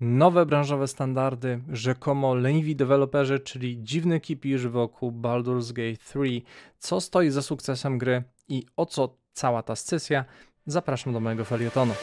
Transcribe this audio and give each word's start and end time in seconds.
nowe 0.00 0.46
branżowe 0.46 0.88
standardy, 0.88 1.60
rzekomo 1.68 2.34
leniwi 2.34 2.76
deweloperzy, 2.76 3.40
czyli 3.40 3.82
dziwny 3.82 4.20
kipisz 4.20 4.66
wokół 4.66 5.12
Baldur's 5.12 5.72
Gate 5.72 6.04
3, 6.04 6.18
co 6.78 7.00
stoi 7.00 7.30
za 7.30 7.42
sukcesem 7.42 7.98
gry 7.98 8.22
i 8.48 8.66
o 8.76 8.86
co 8.86 9.16
cała 9.32 9.62
ta 9.62 9.76
scysja, 9.76 10.24
zapraszam 10.66 11.12
do 11.12 11.20
mojego 11.20 11.44
felietonu. 11.44 11.94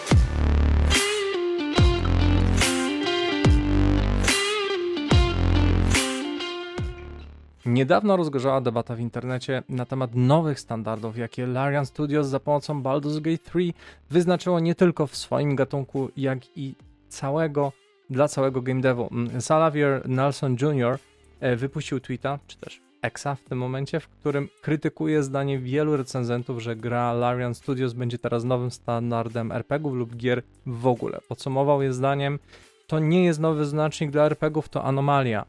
Niedawno 7.65 8.17
rozgorzała 8.17 8.61
debata 8.61 8.95
w 8.95 8.99
internecie 8.99 9.63
na 9.69 9.85
temat 9.85 10.15
nowych 10.15 10.59
standardów, 10.59 11.17
jakie 11.17 11.47
Larian 11.47 11.85
Studios 11.85 12.27
za 12.27 12.39
pomocą 12.39 12.81
Baldur's 12.81 13.21
Gate 13.21 13.43
3 13.43 13.73
wyznaczyło 14.09 14.59
nie 14.59 14.75
tylko 14.75 15.07
w 15.07 15.15
swoim 15.15 15.55
gatunku, 15.55 16.09
jak 16.17 16.57
i 16.57 16.75
całego, 17.09 17.71
dla 18.09 18.27
całego 18.27 18.61
game 18.61 18.81
devu. 18.81 19.09
Mm, 19.11 19.41
Salavier 19.41 20.09
Nelson 20.09 20.55
Jr. 20.61 20.99
E, 21.39 21.55
wypuścił 21.55 21.99
tweeta, 21.99 22.39
czy 22.47 22.57
też 22.57 22.81
exa 23.01 23.35
w 23.35 23.49
tym 23.49 23.57
momencie, 23.57 23.99
w 23.99 24.07
którym 24.07 24.49
krytykuje 24.61 25.23
zdanie 25.23 25.59
wielu 25.59 25.97
recenzentów, 25.97 26.61
że 26.61 26.75
gra 26.75 27.13
Larian 27.13 27.55
Studios 27.55 27.93
będzie 27.93 28.17
teraz 28.17 28.43
nowym 28.43 28.71
standardem 28.71 29.51
RPGów 29.51 29.93
lub 29.93 30.15
gier 30.15 30.43
w 30.65 30.87
ogóle. 30.87 31.19
Podsumował 31.27 31.81
je 31.81 31.93
zdaniem, 31.93 32.39
to 32.87 32.99
nie 32.99 33.25
jest 33.25 33.39
nowy 33.39 33.65
znacznik 33.65 34.11
dla 34.11 34.23
RPGów, 34.25 34.69
to 34.69 34.83
anomalia. 34.83 35.45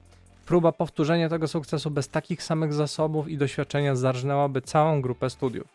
Próba 0.46 0.72
powtórzenia 0.72 1.28
tego 1.28 1.48
sukcesu 1.48 1.90
bez 1.90 2.08
takich 2.08 2.42
samych 2.42 2.72
zasobów 2.72 3.28
i 3.28 3.38
doświadczenia 3.38 3.96
zarżnęłaby 3.96 4.62
całą 4.62 5.02
grupę 5.02 5.30
studiów. 5.30 5.66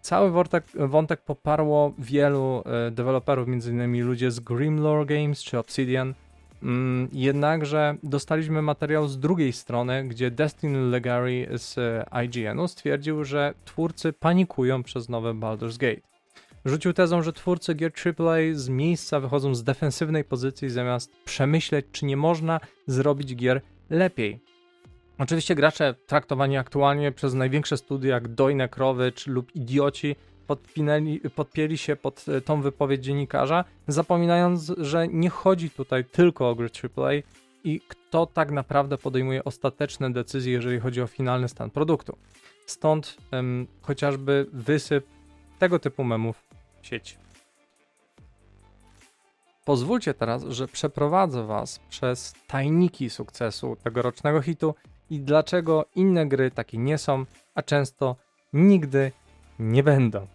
Cały 0.00 0.30
wątek, 0.30 0.64
wątek 0.74 1.20
poparło 1.20 1.94
wielu 1.98 2.62
e, 2.66 2.90
deweloperów, 2.90 3.48
m.in. 3.48 4.04
ludzie 4.06 4.30
z 4.30 4.40
Grimlore 4.40 5.06
Games 5.06 5.42
czy 5.42 5.58
Obsidian. 5.58 6.14
Mm, 6.62 7.08
jednakże 7.12 7.96
dostaliśmy 8.02 8.62
materiał 8.62 9.08
z 9.08 9.18
drugiej 9.18 9.52
strony, 9.52 10.04
gdzie 10.04 10.30
Destiny 10.30 10.78
Legary 10.80 11.48
z 11.54 11.78
e, 11.78 12.24
IGN-u 12.24 12.68
stwierdził, 12.68 13.24
że 13.24 13.54
twórcy 13.64 14.12
panikują 14.12 14.82
przez 14.82 15.08
nowe 15.08 15.34
Baldur's 15.34 15.78
Gate. 15.78 16.10
Rzucił 16.64 16.92
tezą, 16.92 17.22
że 17.22 17.32
twórcy 17.32 17.74
gier 17.74 17.92
AAA 18.06 18.36
z 18.52 18.68
miejsca 18.68 19.20
wychodzą 19.20 19.54
z 19.54 19.64
defensywnej 19.64 20.24
pozycji 20.24 20.70
zamiast 20.70 21.12
przemyśleć, 21.24 21.86
czy 21.92 22.06
nie 22.06 22.16
można 22.16 22.60
zrobić 22.86 23.36
gier 23.36 23.60
lepiej. 23.90 24.40
Oczywiście 25.20 25.54
gracze 25.54 25.94
traktowani 26.06 26.56
aktualnie 26.56 27.12
przez 27.12 27.34
największe 27.34 27.76
studia 27.76 28.14
jak 28.14 28.28
dojne 28.28 28.68
krowy 28.68 29.12
czy 29.12 29.30
lub 29.30 29.56
idioci 29.56 30.16
podpięli 31.34 31.78
się 31.78 31.96
pod 31.96 32.24
e, 32.28 32.40
tą 32.40 32.62
wypowiedź 32.62 33.04
dziennikarza, 33.04 33.64
zapominając, 33.88 34.72
że 34.78 35.08
nie 35.08 35.30
chodzi 35.30 35.70
tutaj 35.70 36.04
tylko 36.04 36.50
o 36.50 36.54
gry 36.54 36.68
AAA 36.96 37.12
i 37.64 37.80
kto 37.88 38.26
tak 38.26 38.50
naprawdę 38.50 38.98
podejmuje 38.98 39.44
ostateczne 39.44 40.12
decyzje, 40.12 40.52
jeżeli 40.52 40.80
chodzi 40.80 41.02
o 41.02 41.06
finalny 41.06 41.48
stan 41.48 41.70
produktu. 41.70 42.16
Stąd 42.66 43.16
chociażby 43.82 44.46
wysyp 44.52 45.06
tego 45.58 45.78
typu 45.78 46.04
memów 46.04 46.42
w 46.82 46.86
sieci. 46.86 47.16
Pozwólcie 49.64 50.14
teraz, 50.14 50.44
że 50.44 50.68
przeprowadzę 50.68 51.46
Was 51.46 51.80
przez 51.90 52.34
tajniki 52.46 53.10
sukcesu 53.10 53.76
tegorocznego 53.82 54.42
hitu 54.42 54.74
i 55.10 55.20
dlaczego 55.20 55.84
inne 55.94 56.26
gry 56.26 56.50
takie 56.50 56.78
nie 56.78 56.98
są, 56.98 57.24
a 57.54 57.62
często 57.62 58.16
nigdy 58.52 59.12
nie 59.58 59.82
będą. 59.82 60.26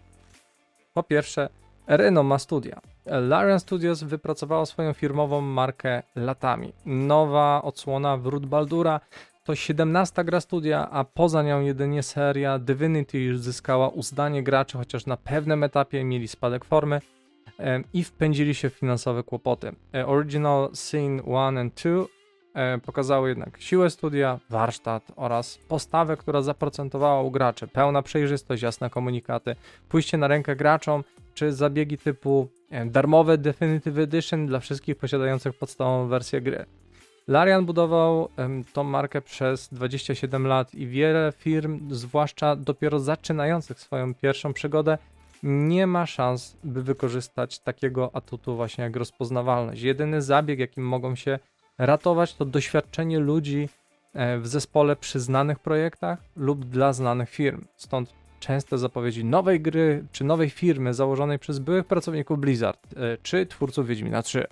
Po 0.94 1.02
pierwsze, 1.02 1.48
Renoma 1.86 2.38
Studia. 2.38 2.80
Larian 3.06 3.60
Studios 3.60 4.02
wypracowało 4.02 4.66
swoją 4.66 4.92
firmową 4.92 5.40
markę 5.40 6.02
latami. 6.16 6.72
Nowa 6.86 7.62
odsłona 7.62 8.16
Wrót 8.16 8.46
Baldura 8.46 9.00
to 9.44 9.54
17 9.54 10.24
gra 10.24 10.40
studia, 10.40 10.90
a 10.90 11.04
poza 11.04 11.42
nią 11.42 11.60
jedynie 11.60 12.02
seria 12.02 12.58
Divinity 12.58 13.18
już 13.18 13.38
zyskała 13.38 13.88
uznanie 13.88 14.42
graczy, 14.42 14.78
chociaż 14.78 15.06
na 15.06 15.16
pewnym 15.16 15.62
etapie 15.62 16.04
mieli 16.04 16.28
spadek 16.28 16.64
formy 16.64 17.00
i 17.92 18.04
wpędzili 18.04 18.54
się 18.54 18.70
w 18.70 18.74
finansowe 18.74 19.22
kłopoty. 19.22 19.72
E, 19.94 20.06
Original 20.06 20.70
Scene 20.74 21.22
1 21.26 21.58
and 21.58 21.74
2 21.74 21.90
e, 21.90 22.15
pokazały 22.84 23.28
jednak 23.28 23.60
siłę 23.60 23.90
studia, 23.90 24.38
warsztat 24.50 25.12
oraz 25.16 25.58
postawę, 25.68 26.16
która 26.16 26.42
zaprocentowała 26.42 27.22
u 27.22 27.30
graczy. 27.30 27.68
Pełna 27.68 28.02
przejrzystość, 28.02 28.62
jasne 28.62 28.90
komunikaty, 28.90 29.56
pójście 29.88 30.18
na 30.18 30.28
rękę 30.28 30.56
graczom, 30.56 31.04
czy 31.34 31.52
zabiegi 31.52 31.98
typu 31.98 32.48
e, 32.70 32.86
darmowe 32.86 33.38
Definitive 33.38 33.98
Edition 33.98 34.46
dla 34.46 34.60
wszystkich 34.60 34.96
posiadających 34.96 35.58
podstawową 35.58 36.08
wersję 36.08 36.40
gry. 36.40 36.66
Larian 37.28 37.66
budował 37.66 38.28
tą 38.72 38.84
markę 38.84 39.22
przez 39.22 39.68
27 39.72 40.46
lat 40.46 40.74
i 40.74 40.86
wiele 40.86 41.32
firm, 41.36 41.94
zwłaszcza 41.94 42.56
dopiero 42.56 43.00
zaczynających 43.00 43.80
swoją 43.80 44.14
pierwszą 44.14 44.52
przygodę, 44.52 44.98
nie 45.42 45.86
ma 45.86 46.06
szans, 46.06 46.56
by 46.64 46.82
wykorzystać 46.82 47.58
takiego 47.58 48.10
atutu 48.12 48.56
właśnie 48.56 48.84
jak 48.84 48.96
rozpoznawalność. 48.96 49.82
Jedyny 49.82 50.22
zabieg, 50.22 50.58
jakim 50.58 50.84
mogą 50.84 51.14
się 51.14 51.38
ratować, 51.78 52.34
to 52.34 52.44
doświadczenie 52.44 53.18
ludzi 53.18 53.68
e, 54.14 54.38
w 54.38 54.46
zespole 54.46 54.96
przy 54.96 55.20
znanych 55.20 55.58
projektach 55.58 56.18
lub 56.36 56.64
dla 56.64 56.92
znanych 56.92 57.30
firm. 57.30 57.64
Stąd 57.76 58.12
częste 58.40 58.78
zapowiedzi 58.78 59.24
nowej 59.24 59.60
gry 59.60 60.04
czy 60.12 60.24
nowej 60.24 60.50
firmy 60.50 60.94
założonej 60.94 61.38
przez 61.38 61.58
byłych 61.58 61.84
pracowników 61.86 62.38
Blizzard 62.38 62.80
e, 62.96 63.18
czy 63.22 63.46
twórców 63.46 63.86
Wiedźmina 63.86 64.22
3. 64.22 64.46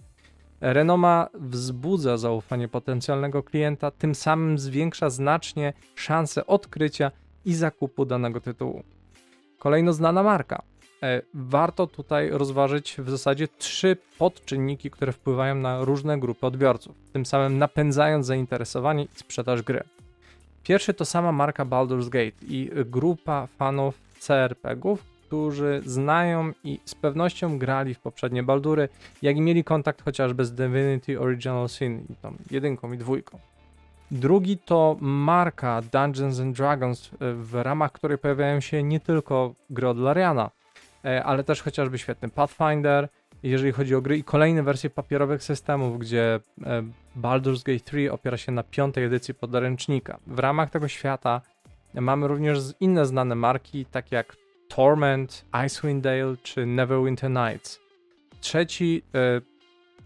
Renoma 0.60 1.28
wzbudza 1.34 2.16
zaufanie 2.16 2.68
potencjalnego 2.68 3.42
klienta, 3.42 3.90
tym 3.90 4.14
samym 4.14 4.58
zwiększa 4.58 5.10
znacznie 5.10 5.72
szanse 5.94 6.46
odkrycia 6.46 7.10
i 7.44 7.54
zakupu 7.54 8.04
danego 8.04 8.40
tytułu. 8.40 8.82
Kolejno 9.58 9.92
znana 9.92 10.22
marka. 10.22 10.62
E, 11.04 11.22
warto 11.34 11.87
tutaj 11.87 12.31
rozważyć 12.31 12.97
w 12.98 13.10
zasadzie 13.10 13.48
trzy 13.48 13.97
podczynniki, 14.19 14.91
które 14.91 15.12
wpływają 15.12 15.54
na 15.54 15.84
różne 15.84 16.19
grupy 16.19 16.47
odbiorców, 16.47 16.97
tym 17.12 17.26
samym 17.26 17.59
napędzając 17.59 18.26
zainteresowanie 18.26 19.04
i 19.04 19.09
sprzedaż 19.14 19.62
gry. 19.62 19.82
Pierwszy 20.62 20.94
to 20.94 21.04
sama 21.04 21.32
marka 21.32 21.64
Baldur's 21.66 22.09
Gate 22.09 22.47
i 22.48 22.70
grupa 22.87 23.47
fanów 23.47 23.98
CRPG-ów, 24.20 25.03
którzy 25.26 25.82
znają 25.87 26.53
i 26.64 26.81
z 26.84 26.94
pewnością 26.94 27.59
grali 27.59 27.94
w 27.94 28.00
poprzednie 28.00 28.43
Baldury, 28.43 28.88
jak 29.22 29.37
i 29.37 29.41
mieli 29.41 29.64
kontakt 29.64 30.03
chociażby 30.03 30.44
z 30.44 30.53
Divinity 30.53 31.20
Original 31.20 31.69
Sin, 31.69 32.04
i 32.10 32.14
tą 32.22 32.34
jedynką 32.50 32.93
i 32.93 32.98
dwójką. 32.98 33.38
Drugi 34.10 34.59
to 34.59 34.97
marka 35.00 35.82
Dungeons 35.93 36.41
and 36.41 36.56
Dragons, 36.56 37.10
w 37.20 37.54
ramach 37.54 37.93
której 37.93 38.19
pojawiają 38.19 38.60
się 38.60 38.82
nie 38.82 39.00
tylko 39.00 39.54
gry 39.70 39.88
od 39.88 39.98
Lariana, 39.98 40.50
E, 40.50 40.63
ale 41.04 41.44
też 41.44 41.62
chociażby 41.62 41.98
świetny 41.98 42.28
Pathfinder, 42.28 43.09
jeżeli 43.42 43.72
chodzi 43.72 43.94
o 43.94 44.00
gry 44.00 44.19
i 44.19 44.25
kolejne 44.25 44.62
wersje 44.62 44.91
papierowych 44.91 45.42
systemów, 45.42 45.98
gdzie 45.98 46.41
e, 46.65 46.82
Baldur's 47.16 47.62
Gate 47.62 47.84
3 47.84 48.12
opiera 48.12 48.37
się 48.37 48.53
na 48.53 48.62
piątej 48.62 49.04
edycji 49.04 49.34
podręcznika. 49.34 50.19
W 50.26 50.38
ramach 50.38 50.70
tego 50.70 50.88
świata 50.88 51.41
mamy 51.94 52.28
również 52.28 52.59
inne 52.81 53.06
znane 53.06 53.34
marki, 53.34 53.84
takie 53.84 54.16
jak 54.16 54.37
Torment, 54.69 55.44
Icewind 55.66 56.04
Dale 56.04 56.37
czy 56.43 56.66
Neverwinter 56.66 57.31
Nights. 57.31 57.81
Trzeci 58.41 59.03
e, 59.14 59.41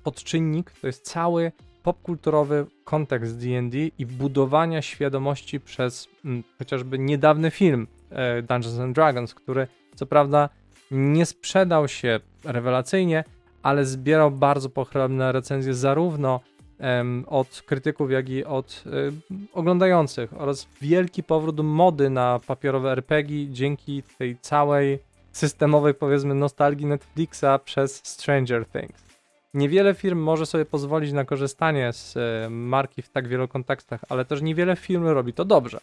podczynnik 0.03 0.71
to 0.71 0.87
jest 0.87 1.05
cały 1.05 1.53
popkulturowy 1.83 2.67
kontekst 2.85 3.39
D&D 3.39 3.79
i 3.99 4.07
budowania 4.07 4.83
świadomości 4.83 5.61
przez 5.61 6.09
m, 6.25 6.43
chociażby 6.59 6.99
niedawny 6.99 7.51
film 7.51 7.87
e, 8.11 8.43
Dungeons 8.43 8.79
and 8.79 8.95
Dragons, 8.95 9.35
który 9.35 9.67
co 9.95 10.07
prawda 10.07 10.49
nie 10.91 11.27
sprzedał 11.27 11.89
się 11.89 12.21
rewelacyjnie, 12.45 13.25
ale 13.63 13.85
zbierał 13.85 14.31
bardzo 14.31 14.71
pochlebne 14.71 15.33
recenzje 15.33 15.75
zarówno 15.75 16.41
um, 16.81 17.25
od 17.29 17.63
krytyków, 17.67 18.11
jak 18.11 18.29
i 18.29 18.45
od 18.45 18.85
um, 18.87 19.21
oglądających 19.53 20.41
oraz 20.41 20.69
wielki 20.81 21.23
powrót 21.23 21.61
mody 21.61 22.11
na 22.11 22.41
papierowe 22.47 22.93
RPG 22.93 23.47
dzięki 23.51 24.03
tej 24.19 24.37
całej 24.41 24.99
systemowej 25.33 25.95
powiedzmy 25.95 26.35
nostalgii 26.35 26.87
Netflixa 26.87 27.59
przez 27.65 28.01
Stranger 28.05 28.67
Things. 28.67 29.09
Niewiele 29.55 29.95
firm 29.95 30.19
może 30.19 30.47
sobie 30.47 30.65
pozwolić 30.65 31.13
na 31.13 31.25
korzystanie 31.25 31.93
z 31.93 32.17
marki 32.51 33.03
w 33.03 33.09
tak 33.09 33.29
wielu 33.29 33.49
kontekstach, 33.49 34.01
ale 34.09 34.25
też 34.25 34.43
niewiele 34.43 34.77
firm 34.77 35.07
robi 35.07 35.33
to 35.33 35.45
dobrze. 35.45 35.79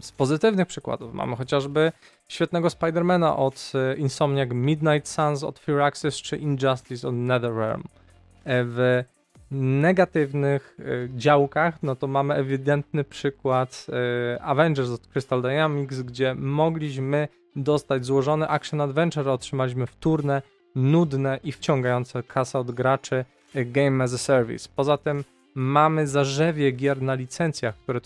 Z 0.00 0.12
pozytywnych 0.12 0.66
przykładów 0.66 1.14
mamy 1.14 1.36
chociażby 1.36 1.92
świetnego 2.28 2.70
Spidermana 2.70 3.36
od 3.36 3.72
e, 3.74 3.96
Insomniac 3.96 4.50
Midnight 4.52 5.08
Suns 5.08 5.42
od 5.42 5.58
Firaxis 5.58 6.14
czy 6.14 6.36
Injustice 6.36 7.08
od 7.08 7.14
NetherRealm. 7.14 7.82
E, 8.44 8.64
w 8.64 9.04
negatywnych 9.50 10.78
e, 10.78 10.84
działkach, 11.18 11.82
no 11.82 11.96
to 11.96 12.06
mamy 12.06 12.34
ewidentny 12.34 13.04
przykład 13.04 13.86
Avengers 14.40 14.90
od 14.90 15.06
Crystal 15.06 15.42
Dynamics, 15.42 16.00
gdzie 16.00 16.34
mogliśmy 16.34 17.28
dostać 17.56 18.04
złożony 18.04 18.48
action 18.48 18.80
adventure, 18.80 19.28
otrzymaliśmy 19.28 19.86
wtórne, 19.86 20.42
nudne 20.74 21.40
i 21.44 21.52
wciągające 21.52 22.22
kasę 22.22 22.58
od 22.58 22.70
graczy 22.70 23.24
Game 23.54 24.04
as 24.04 24.14
a 24.14 24.18
Service. 24.18 24.68
Poza 24.76 24.98
tym 24.98 25.24
mamy 25.54 26.06
zarzewie 26.06 26.72
gier 26.72 27.02
na 27.02 27.14
licencjach, 27.14 27.74
które 27.76 28.00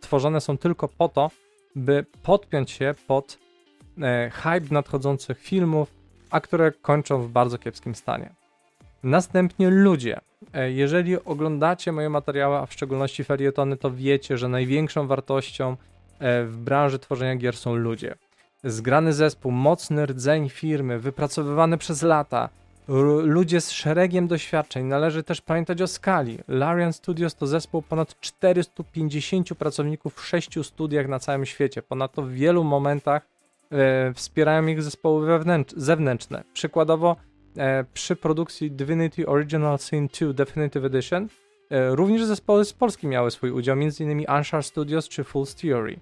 tworzone 0.00 0.40
są 0.40 0.58
tylko 0.58 0.88
po 0.88 1.08
to, 1.08 1.30
by 1.76 2.04
podpiąć 2.22 2.70
się 2.70 2.94
pod 3.06 3.38
e, 4.02 4.30
hype 4.30 4.74
nadchodzących 4.74 5.38
filmów, 5.38 5.90
a 6.30 6.40
które 6.40 6.72
kończą 6.72 7.22
w 7.22 7.28
bardzo 7.28 7.58
kiepskim 7.58 7.94
stanie. 7.94 8.30
Następnie 9.02 9.70
ludzie. 9.70 10.20
E, 10.52 10.70
jeżeli 10.72 11.24
oglądacie 11.24 11.92
moje 11.92 12.10
materiały, 12.10 12.56
a 12.56 12.66
w 12.66 12.72
szczególności 12.72 13.24
felietony, 13.24 13.76
to 13.76 13.90
wiecie, 13.90 14.38
że 14.38 14.48
największą 14.48 15.06
wartością 15.06 15.76
e, 16.18 16.44
w 16.44 16.56
branży 16.56 16.98
tworzenia 16.98 17.36
gier 17.36 17.56
są 17.56 17.74
ludzie. 17.74 18.14
Zgrany 18.64 19.12
zespół, 19.12 19.52
mocny 19.52 20.06
rdzeń 20.06 20.48
firmy, 20.48 20.98
wypracowywany 20.98 21.78
przez 21.78 22.02
lata, 22.02 22.48
ludzie 23.22 23.60
z 23.60 23.70
szeregiem 23.70 24.26
doświadczeń. 24.26 24.86
Należy 24.86 25.22
też 25.22 25.40
pamiętać 25.40 25.82
o 25.82 25.86
skali. 25.86 26.38
Larian 26.48 26.92
Studios 26.92 27.34
to 27.34 27.46
zespół 27.46 27.82
ponad 27.82 28.20
450 28.20 29.54
pracowników 29.54 30.14
w 30.14 30.26
sześciu 30.26 30.64
studiach 30.64 31.08
na 31.08 31.18
całym 31.18 31.46
świecie. 31.46 31.82
Ponadto 31.82 32.22
w 32.22 32.30
wielu 32.30 32.64
momentach 32.64 33.28
e, 33.72 34.12
wspierają 34.14 34.66
ich 34.66 34.82
zespoły 34.82 35.40
zewnętrzne. 35.76 36.44
Przykładowo 36.52 37.16
e, 37.56 37.84
przy 37.94 38.16
produkcji 38.16 38.70
Divinity 38.70 39.26
Original 39.26 39.78
Sin 39.78 40.08
2 40.20 40.32
Definitive 40.32 40.84
Edition 40.84 41.28
e, 41.70 41.94
również 41.94 42.24
zespoły 42.24 42.64
z 42.64 42.72
Polski 42.72 43.06
miały 43.06 43.30
swój 43.30 43.50
udział, 43.50 43.76
m.in. 43.76 44.24
Anshar 44.28 44.64
Studios 44.64 45.08
czy 45.08 45.24
Full 45.24 45.46
Theory. 45.62 45.96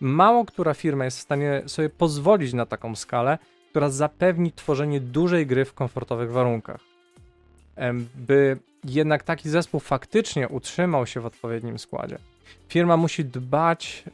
Mało 0.00 0.44
która 0.44 0.74
firma 0.74 1.04
jest 1.04 1.18
w 1.18 1.22
stanie 1.22 1.62
sobie 1.66 1.90
pozwolić 1.90 2.52
na 2.52 2.66
taką 2.66 2.96
skalę, 2.96 3.38
która 3.72 3.90
zapewni 3.90 4.52
tworzenie 4.52 5.00
dużej 5.00 5.46
gry 5.46 5.64
w 5.64 5.74
komfortowych 5.74 6.32
warunkach. 6.32 6.80
By 8.14 8.56
jednak 8.84 9.22
taki 9.22 9.48
zespół 9.48 9.80
faktycznie 9.80 10.48
utrzymał 10.48 11.06
się 11.06 11.20
w 11.20 11.26
odpowiednim 11.26 11.78
składzie, 11.78 12.18
firma 12.68 12.96
musi 12.96 13.24
dbać 13.24 14.04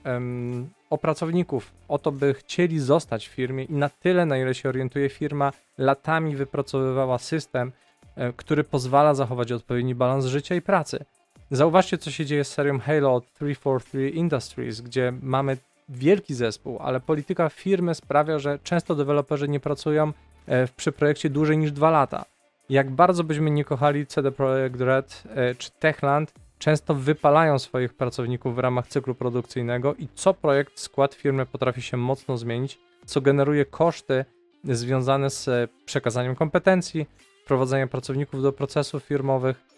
o 0.91 0.99
pracowników, 0.99 1.73
o 1.89 1.99
to, 1.99 2.13
by 2.13 2.35
chcieli 2.35 2.79
zostać 2.79 3.29
w 3.29 3.33
firmie 3.33 3.65
i 3.65 3.73
na 3.73 3.89
tyle, 3.89 4.27
na 4.27 4.39
ile 4.39 4.55
się 4.55 4.69
orientuje 4.69 5.09
firma, 5.09 5.53
latami 5.79 6.37
wypracowywała 6.37 7.19
system, 7.19 7.73
e, 8.17 8.33
który 8.33 8.65
pozwala 8.65 9.15
zachować 9.15 9.53
odpowiedni 9.53 9.95
balans 9.95 10.27
życia 10.27 10.55
i 10.55 10.63
pracy. 10.63 11.05
Zauważcie, 11.51 11.99
co 11.99 12.11
się 12.11 12.27
dzieje 12.27 12.45
z 12.45 12.49
serią 12.49 12.79
Halo 12.79 13.21
343 13.21 14.11
Industries, 14.11 14.81
gdzie 14.81 15.13
mamy 15.23 15.57
wielki 15.89 16.35
zespół, 16.35 16.79
ale 16.81 17.01
polityka 17.01 17.49
firmy 17.49 17.95
sprawia, 17.95 18.39
że 18.39 18.59
często 18.63 18.95
deweloperzy 18.95 19.49
nie 19.49 19.61
pracują 19.61 20.13
e, 20.47 20.69
przy 20.77 20.93
projekcie 20.93 21.31
dłużej 21.31 21.59
niż 21.59 21.73
dwa 21.73 21.91
lata. 21.91 22.25
Jak 22.69 22.91
bardzo 22.91 23.25
byśmy 23.25 23.51
nie 23.51 23.65
kochali 23.65 24.07
CD 24.07 24.33
Projekt 24.33 24.81
Red 24.81 25.23
e, 25.35 25.55
czy 25.55 25.71
Techland, 25.71 26.35
często 26.59 26.95
wypalają 26.95 27.59
swoich 27.59 27.95
pracowników 27.95 28.55
w 28.55 28.59
ramach 28.59 28.87
cyklu 28.87 29.15
produkcyjnego 29.15 29.95
i 29.95 30.09
co 30.15 30.35
projekt, 30.35 30.81
skład 30.81 31.15
firmy 31.15 31.47
potrafi 31.47 31.83
się 31.83 31.97
mocno 31.97 32.37
zmienić, 32.37 32.79
co 33.07 33.21
generuje 33.21 33.65
koszty 33.65 34.25
związane 34.65 35.31
z 35.31 35.49
e, 35.49 35.69
przekazaniem 35.85 36.35
kompetencji, 36.35 37.07
prowadzeniem 37.47 37.89
pracowników 37.89 38.43
do 38.43 38.53
procesów 38.53 39.03
firmowych, 39.03 39.69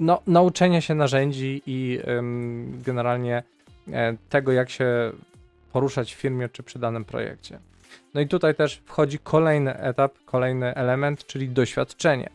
no, 0.00 0.22
nauczenia 0.26 0.80
się 0.80 0.94
narzędzi 0.94 1.62
i 1.66 2.00
generalnie 2.84 3.42
tego, 4.28 4.52
jak 4.52 4.70
się 4.70 5.12
poruszać 5.72 6.14
w 6.14 6.18
firmie 6.18 6.48
czy 6.48 6.62
przy 6.62 6.78
danym 6.78 7.04
projekcie. 7.04 7.58
No 8.14 8.20
i 8.20 8.28
tutaj 8.28 8.54
też 8.54 8.82
wchodzi 8.84 9.18
kolejny 9.18 9.78
etap, 9.78 10.14
kolejny 10.24 10.74
element, 10.74 11.26
czyli 11.26 11.48
doświadczenie. 11.48 12.30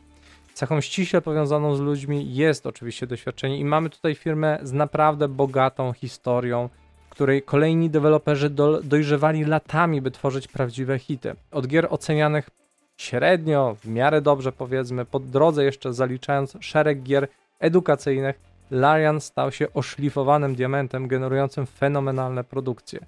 Cechą 0.54 0.82
ściśle 0.82 1.22
powiązaną 1.22 1.76
z 1.76 1.80
ludźmi 1.80 2.36
jest 2.36 2.68
oczywiście 2.68 3.08
doświadczenie 3.08 3.58
i 3.58 3.66
mamy 3.66 3.90
tutaj 3.90 4.16
firmę 4.16 4.60
z 4.64 4.74
naprawdę 4.74 5.28
bogatą 5.28 5.94
historią, 5.94 6.70
której 7.10 7.42
kolejni 7.42 7.90
deweloperzy 7.90 8.50
do, 8.50 8.82
dojrzewali 8.84 9.46
latami, 9.46 10.02
by 10.02 10.12
tworzyć 10.12 10.48
prawdziwe 10.48 11.00
hity. 11.00 11.36
Od 11.52 11.68
gier 11.68 11.88
ocenianych 11.90 12.50
średnio, 12.98 13.76
w 13.76 13.88
miarę 13.88 14.22
dobrze 14.22 14.52
powiedzmy, 14.52 15.06
po 15.06 15.20
drodze 15.20 15.64
jeszcze 15.64 15.94
zaliczając 15.94 16.58
szereg 16.60 17.04
gier 17.04 17.28
edukacyjnych, 17.60 18.40
Larian 18.72 19.22
stał 19.22 19.52
się 19.52 19.74
oszlifowanym 19.74 20.56
diamentem 20.56 21.08
generującym 21.08 21.66
fenomenalne 21.66 22.44
produkcje. 22.44 23.06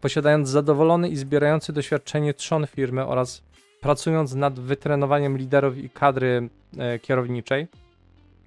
Posiadając 0.00 0.48
zadowolony 0.48 1.08
i 1.08 1.16
zbierający 1.16 1.72
doświadczenie 1.72 2.34
trzon 2.34 2.66
firmy 2.66 3.06
oraz 3.06 3.42
pracując 3.80 4.34
nad 4.34 4.60
wytrenowaniem 4.60 5.38
liderów 5.38 5.78
i 5.78 5.90
kadry 5.90 6.48
e, 6.78 6.98
kierowniczej, 6.98 7.66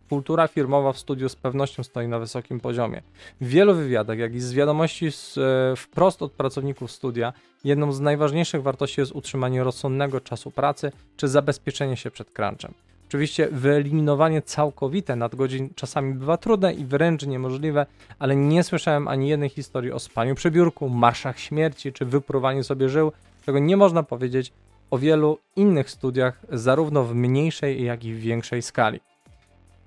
kultura 0.09 0.47
firmowa 0.47 0.94
w 0.94 0.97
studiu 0.97 1.29
z 1.29 1.35
pewnością 1.35 1.83
stoi 1.83 2.07
na 2.07 2.19
wysokim 2.19 2.59
poziomie. 2.59 3.01
W 3.41 3.47
wielu 3.47 3.75
wywiadach, 3.75 4.17
jak 4.17 4.35
i 4.35 4.39
z 4.39 4.53
wiadomości 4.53 5.12
z, 5.12 5.38
e, 5.38 5.75
wprost 5.75 6.21
od 6.21 6.31
pracowników 6.31 6.91
studia, 6.91 7.33
jedną 7.63 7.91
z 7.91 8.00
najważniejszych 8.00 8.63
wartości 8.63 9.01
jest 9.01 9.12
utrzymanie 9.12 9.63
rozsądnego 9.63 10.21
czasu 10.21 10.51
pracy 10.51 10.91
czy 11.17 11.27
zabezpieczenie 11.27 11.97
się 11.97 12.12
przed 12.12 12.31
crunchem. 12.31 12.73
Oczywiście 13.07 13.48
wyeliminowanie 13.52 14.42
całkowite 14.42 15.16
nadgodzin 15.16 15.69
czasami 15.75 16.13
bywa 16.13 16.38
trudne 16.38 16.74
i 16.74 16.86
wręcz 16.86 17.25
niemożliwe, 17.25 17.86
ale 18.19 18.36
nie 18.36 18.63
słyszałem 18.63 19.07
ani 19.07 19.30
jednej 19.30 19.50
historii 19.50 19.92
o 19.92 20.00
spaniu 20.00 20.36
przy 20.36 20.52
biurku, 20.52 20.90
marszach 20.90 21.40
śmierci 21.40 21.94
czy 21.94 22.06
wypruwaniu 22.06 22.63
sobie 22.63 22.90
żył, 22.90 23.12
czego 23.46 23.60
nie 23.60 23.78
można 23.78 24.04
powiedzieć 24.04 24.54
o 24.92 24.98
wielu 24.98 25.38
innych 25.56 25.90
studiach, 25.90 26.42
zarówno 26.50 27.04
w 27.04 27.16
mniejszej, 27.16 27.84
jak 27.84 28.04
i 28.04 28.13
w 28.13 28.19
większej 28.19 28.62
skali. 28.62 29.00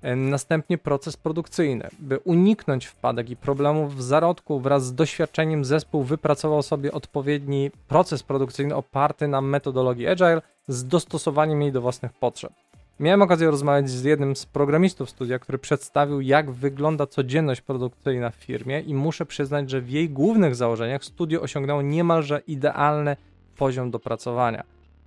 E, 0.01 0.15
następnie 0.15 0.77
proces 0.77 1.17
produkcyjny. 1.17 1.89
By 1.99 2.19
uniknąć 2.19 2.85
wpadek 2.85 3.29
i 3.29 3.35
problemów 3.35 3.95
w 3.95 4.01
zarodku, 4.01 4.59
wraz 4.59 4.85
z 4.85 4.95
doświadczeniem 4.95 5.65
zespół 5.65 6.03
wypracował 6.03 6.63
sobie 6.63 6.91
odpowiedni 6.91 7.71
proces 7.87 8.23
produkcyjny 8.23 8.75
oparty 8.75 9.27
na 9.27 9.41
metodologii 9.41 10.07
Agile 10.07 10.41
z 10.67 10.87
dostosowaniem 10.87 11.61
jej 11.61 11.71
do 11.71 11.81
własnych 11.81 12.13
potrzeb. 12.13 12.53
Miałem 12.99 13.21
okazję 13.21 13.51
rozmawiać 13.51 13.89
z 13.89 14.03
jednym 14.03 14.35
z 14.35 14.45
programistów 14.45 15.09
studia, 15.09 15.39
który 15.39 15.57
przedstawił, 15.57 16.21
jak 16.21 16.51
wygląda 16.51 17.07
codzienność 17.07 17.61
produkcyjna 17.61 18.29
w 18.29 18.35
firmie, 18.35 18.81
i 18.81 18.93
muszę 18.93 19.25
przyznać, 19.25 19.69
że 19.69 19.81
w 19.81 19.89
jej 19.89 20.09
głównych 20.09 20.55
założeniach 20.55 21.03
studio 21.03 21.41
osiągnęło 21.41 21.81
niemalże 21.81 22.41
idealny 22.47 23.15
poziom 23.57 23.91
dopracowania. 23.91 24.63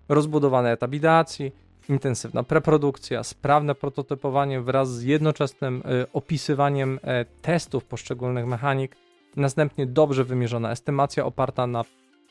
Rozbudowany 0.09 0.69
etap 0.69 0.95
ideacji, 0.95 1.53
intensywna 1.89 2.43
preprodukcja, 2.43 3.23
sprawne 3.25 3.75
prototypowanie 3.75 4.61
wraz 4.61 4.95
z 4.95 5.03
jednoczesnym 5.03 5.83
y, 6.03 6.13
opisywaniem 6.13 6.97
y, 6.97 7.01
testów 7.43 7.85
poszczególnych 7.85 8.47
mechanik, 8.47 8.97
następnie 9.37 9.87
dobrze 9.87 10.25
wymierzona 10.25 10.71
estymacja 10.71 11.25
oparta 11.25 11.67
na 11.67 11.85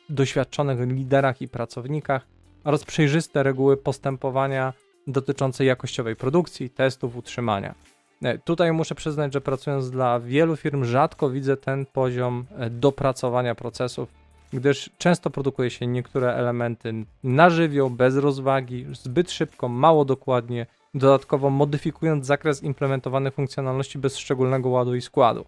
doświadczonych 0.10 0.80
liderach 0.80 1.42
i 1.42 1.48
pracownikach 1.48 2.28
oraz 2.64 2.84
przejrzyste 2.84 3.44
reguły 3.44 3.78
postępowania 3.78 4.74
dotyczące 5.08 5.66
jakościowej 5.66 6.16
produkcji, 6.16 6.70
testów, 6.70 7.16
utrzymania. 7.16 7.76
E, 8.24 8.38
tutaj 8.38 8.72
muszę 8.72 8.96
przyznać, 8.96 9.34
że 9.34 9.42
pracując 9.42 9.92
dla 9.92 10.20
wielu 10.20 10.56
firm, 10.56 10.84
rzadko 10.84 11.30
widzę 11.30 11.58
ten 11.58 11.86
poziom 11.86 12.46
e, 12.58 12.70
dopracowania 12.70 13.56
procesów, 13.56 14.10
gdyż 14.54 14.90
często 14.98 15.30
produkuje 15.30 15.70
się 15.70 15.88
niektóre 15.88 16.36
elementy 16.36 16.94
na 17.24 17.50
żywioł, 17.50 17.90
bez 17.90 18.16
rozwagi, 18.16 18.86
zbyt 18.92 19.32
szybko, 19.32 19.70
mało 19.70 20.06
dokładnie, 20.06 20.66
dodatkowo 20.94 21.50
modyfikując 21.50 22.26
zakres 22.26 22.64
implementowanych 22.64 23.34
funkcjonalności 23.34 24.00
bez 24.00 24.18
szczególnego 24.18 24.70
ładu 24.70 24.96
i 24.96 25.02
składu. 25.02 25.46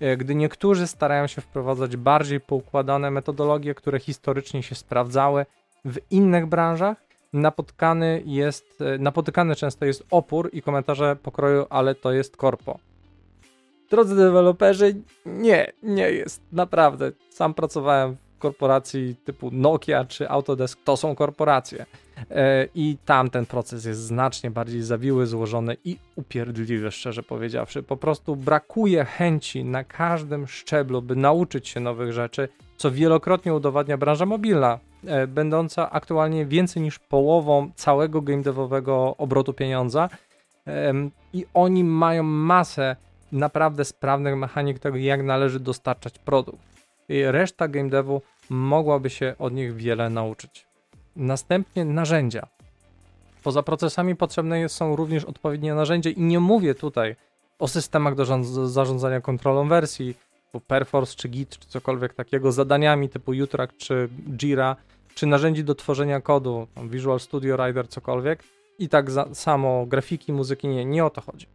E, 0.00 0.16
gdy 0.16 0.34
niektórzy 0.34 0.86
starają 0.86 1.26
się 1.26 1.40
wprowadzać 1.40 1.96
bardziej 1.96 2.40
poukładane 2.40 3.10
metodologie, 3.10 3.74
które 3.74 4.00
historycznie 4.00 4.62
się 4.62 4.74
sprawdzały 4.74 5.46
w 5.84 5.98
innych 6.10 6.46
branżach, 6.46 7.11
napotkany 7.32 8.22
jest, 8.26 8.80
e, 8.80 8.98
napotykany 8.98 9.56
często 9.56 9.84
jest 9.84 10.04
opór 10.10 10.50
i 10.52 10.62
komentarze 10.62 11.16
pokroju, 11.16 11.66
ale 11.70 11.94
to 11.94 12.12
jest 12.12 12.36
korpo. 12.36 12.78
Drodzy 13.90 14.16
deweloperzy, 14.16 14.94
nie, 15.26 15.72
nie 15.82 16.10
jest, 16.10 16.42
naprawdę. 16.52 17.12
Sam 17.30 17.54
pracowałem 17.54 18.16
w 18.36 18.38
korporacji 18.38 19.16
typu 19.24 19.50
Nokia 19.50 20.04
czy 20.04 20.28
Autodesk, 20.28 20.78
to 20.84 20.96
są 20.96 21.14
korporacje. 21.14 21.86
E, 22.30 22.68
I 22.74 22.96
tam 23.04 23.30
ten 23.30 23.46
proces 23.46 23.84
jest 23.84 24.00
znacznie 24.00 24.50
bardziej 24.50 24.82
zawiły, 24.82 25.26
złożony 25.26 25.76
i 25.84 25.96
upierdliwy, 26.16 26.90
szczerze 26.90 27.22
powiedziawszy. 27.22 27.82
Po 27.82 27.96
prostu 27.96 28.36
brakuje 28.36 29.04
chęci 29.04 29.64
na 29.64 29.84
każdym 29.84 30.46
szczeblu, 30.46 31.02
by 31.02 31.16
nauczyć 31.16 31.68
się 31.68 31.80
nowych 31.80 32.12
rzeczy, 32.12 32.48
co 32.76 32.90
wielokrotnie 32.90 33.54
udowadnia 33.54 33.96
branża 33.96 34.26
mobilna, 34.26 34.78
będąca 35.28 35.90
aktualnie 35.90 36.46
więcej 36.46 36.82
niż 36.82 36.98
połową 36.98 37.70
całego 37.74 38.22
game 38.22 38.42
devowego 38.42 39.14
obrotu 39.18 39.52
pieniądza 39.52 40.08
i 41.32 41.46
oni 41.54 41.84
mają 41.84 42.22
masę 42.22 42.96
naprawdę 43.32 43.84
sprawnych 43.84 44.36
mechanik 44.36 44.78
tego, 44.78 44.96
jak 44.96 45.22
należy 45.22 45.60
dostarczać 45.60 46.18
produkt. 46.18 46.58
I 47.08 47.22
reszta 47.24 47.68
game 47.68 47.90
devu 47.90 48.22
mogłaby 48.50 49.10
się 49.10 49.34
od 49.38 49.52
nich 49.52 49.76
wiele 49.76 50.10
nauczyć. 50.10 50.66
Następnie 51.16 51.84
narzędzia. 51.84 52.46
Poza 53.42 53.62
procesami 53.62 54.16
potrzebne 54.16 54.68
są 54.68 54.96
również 54.96 55.24
odpowiednie 55.24 55.74
narzędzia 55.74 56.10
i 56.10 56.20
nie 56.20 56.40
mówię 56.40 56.74
tutaj 56.74 57.16
o 57.58 57.68
systemach 57.68 58.14
do 58.14 58.44
zarządzania 58.68 59.20
kontrolą 59.20 59.68
wersji, 59.68 60.14
typu 60.52 60.60
Perforce 60.60 61.16
czy 61.16 61.28
Git 61.28 61.58
czy 61.58 61.68
cokolwiek 61.68 62.14
takiego, 62.14 62.52
zadaniami 62.52 63.08
typu 63.08 63.32
Utrak 63.42 63.76
czy 63.76 64.08
Jira, 64.36 64.76
czy 65.14 65.26
narzędzi 65.26 65.64
do 65.64 65.74
tworzenia 65.74 66.20
kodu, 66.20 66.66
Visual 66.82 67.20
Studio 67.20 67.56
Rider, 67.56 67.88
cokolwiek. 67.88 68.44
I 68.78 68.88
tak 68.88 69.10
za, 69.10 69.34
samo 69.34 69.86
grafiki, 69.86 70.32
muzyki, 70.32 70.68
nie, 70.68 70.84
nie 70.84 71.04
o 71.04 71.10
to 71.10 71.20
chodzi. 71.20 71.46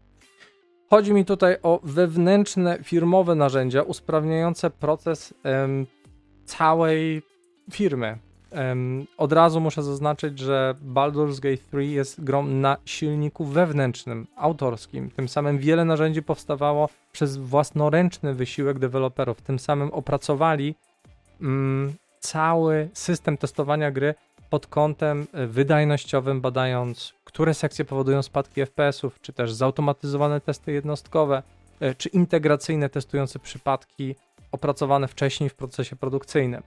Chodzi 0.90 1.14
mi 1.14 1.26
tutaj 1.26 1.56
o 1.64 1.80
wewnętrzne, 1.84 2.78
firmowe 2.84 3.36
narzędzia 3.36 3.82
usprawniające 3.82 4.70
proces 4.70 5.34
em, 5.44 5.86
całej 6.46 7.22
firmy. 7.72 8.18
Em, 8.52 9.06
od 9.18 9.34
razu 9.34 9.60
muszę 9.60 9.84
zaznaczyć, 9.84 10.40
że 10.40 10.76
Baldur's 10.94 11.40
Gate 11.40 11.64
3 11.72 11.86
jest 11.86 12.24
grą 12.24 12.46
na 12.46 12.78
silniku 12.86 13.46
wewnętrznym, 13.46 14.28
autorskim. 14.36 15.12
Tym 15.12 15.30
samym 15.30 15.58
wiele 15.58 15.86
narzędzi 15.86 16.24
powstawało 16.24 16.90
przez 17.12 17.38
własnoręczny 17.38 18.34
wysiłek 18.34 18.80
deweloperów. 18.80 19.42
Tym 19.42 19.60
samym 19.60 19.92
opracowali 19.92 20.76
mm, 21.42 21.94
cały 22.32 22.90
system 22.94 23.38
testowania 23.38 23.92
gry 23.92 24.16
pod 24.50 24.68
kątem 24.68 25.28
e, 25.34 25.48
wydajnościowym, 25.48 26.42
badając, 26.42 27.14
które 27.24 27.54
sekcje 27.54 27.86
powodują 27.86 28.22
spadki 28.22 28.62
FPS-ów, 28.62 29.22
czy 29.22 29.34
też 29.34 29.54
zautomatyzowane 29.54 30.42
testy 30.42 30.72
jednostkowe, 30.72 31.44
e, 31.80 31.96
czy 31.96 32.10
integracyjne 32.10 32.90
testujące 32.90 33.40
przypadki 33.40 34.16
opracowane 34.52 35.08
wcześniej 35.08 35.50
w 35.50 35.56
procesie 35.56 35.96
produkcyjnym. 35.96 36.64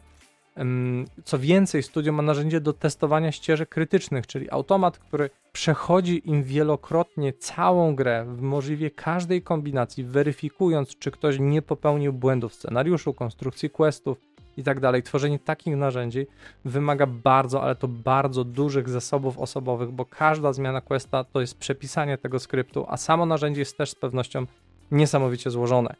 Co 1.24 1.38
więcej, 1.38 1.82
studio 1.82 2.12
ma 2.12 2.22
narzędzie 2.22 2.60
do 2.60 2.72
testowania 2.72 3.32
ścieżek 3.32 3.68
krytycznych, 3.68 4.26
czyli 4.26 4.50
automat, 4.50 4.98
który 4.98 5.30
przechodzi 5.52 6.28
im 6.30 6.42
wielokrotnie 6.42 7.32
całą 7.32 7.94
grę 7.94 8.24
w 8.28 8.42
możliwie 8.42 8.90
każdej 8.90 9.42
kombinacji, 9.42 10.04
weryfikując, 10.04 10.98
czy 10.98 11.10
ktoś 11.10 11.36
nie 11.38 11.62
popełnił 11.62 12.12
błędów 12.12 12.52
w 12.52 12.54
scenariuszu, 12.54 13.14
konstrukcji 13.14 13.70
questów, 13.70 14.18
i 14.56 14.62
tak 14.62 14.80
dalej. 14.80 15.02
Tworzenie 15.02 15.38
takich 15.38 15.76
narzędzi 15.76 16.26
wymaga 16.64 17.06
bardzo, 17.06 17.62
ale 17.62 17.74
to 17.74 17.88
bardzo 17.88 18.44
dużych 18.44 18.88
zasobów 18.88 19.38
osobowych, 19.38 19.90
bo 19.90 20.04
każda 20.04 20.52
zmiana 20.52 20.80
questa 20.80 21.24
to 21.24 21.40
jest 21.40 21.58
przepisanie 21.58 22.18
tego 22.18 22.38
skryptu, 22.38 22.84
a 22.88 22.96
samo 22.96 23.26
narzędzie 23.26 23.60
jest 23.60 23.78
też 23.78 23.90
z 23.90 23.94
pewnością 23.94 24.46
niesamowicie 24.90 25.50
złożone. 25.50 25.94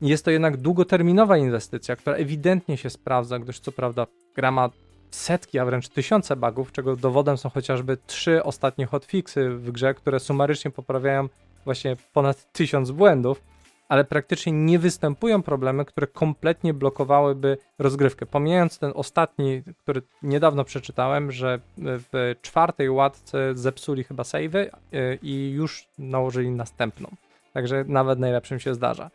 Jest 0.00 0.24
to 0.24 0.30
jednak 0.30 0.56
długoterminowa 0.56 1.36
inwestycja, 1.36 1.96
która 1.96 2.16
ewidentnie 2.16 2.76
się 2.76 2.90
sprawdza, 2.90 3.38
gdyż 3.38 3.60
co 3.60 3.72
prawda 3.72 4.06
gra 4.36 4.50
ma 4.50 4.70
setki, 5.10 5.58
a 5.58 5.64
wręcz 5.64 5.88
tysiące 5.88 6.36
bugów, 6.36 6.72
czego 6.72 6.96
dowodem 6.96 7.36
są 7.36 7.50
chociażby 7.50 7.98
trzy 8.06 8.44
ostatnie 8.44 8.86
hotfixy 8.86 9.50
w 9.50 9.70
grze, 9.70 9.94
które 9.94 10.20
sumarycznie 10.20 10.70
poprawiają 10.70 11.28
właśnie 11.64 11.96
ponad 12.12 12.52
tysiąc 12.52 12.90
błędów 12.90 13.53
ale 13.88 14.04
praktycznie 14.04 14.52
nie 14.52 14.78
występują 14.78 15.42
problemy, 15.42 15.84
które 15.84 16.06
kompletnie 16.06 16.74
blokowałyby 16.74 17.58
rozgrywkę. 17.78 18.26
Pomijając 18.26 18.78
ten 18.78 18.92
ostatni, 18.94 19.62
który 19.82 20.02
niedawno 20.22 20.64
przeczytałem, 20.64 21.32
że 21.32 21.60
w 21.78 22.34
czwartej 22.42 22.90
łatce 22.90 23.54
zepsuli 23.54 24.04
chyba 24.04 24.24
savey 24.24 24.70
e, 24.92 25.14
i 25.22 25.50
już 25.50 25.88
nałożyli 25.98 26.50
następną. 26.50 27.08
Także 27.52 27.84
nawet 27.88 28.18
najlepszym 28.18 28.60
się 28.60 28.74
zdarza. 28.74 29.10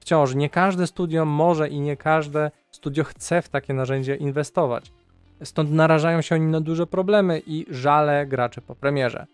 Wciąż 0.00 0.34
nie 0.34 0.50
każde 0.50 0.86
studio 0.86 1.24
może 1.24 1.68
i 1.68 1.80
nie 1.80 1.96
każde 1.96 2.50
studio 2.70 3.04
chce 3.04 3.42
w 3.42 3.48
takie 3.48 3.74
narzędzie 3.74 4.16
inwestować. 4.16 4.92
Stąd 5.44 5.72
narażają 5.72 6.22
się 6.22 6.34
oni 6.34 6.46
na 6.46 6.60
duże 6.60 6.86
problemy 6.86 7.42
i 7.46 7.66
żale 7.70 8.26
graczy 8.26 8.60
po 8.60 8.74
premierze. 8.74 9.26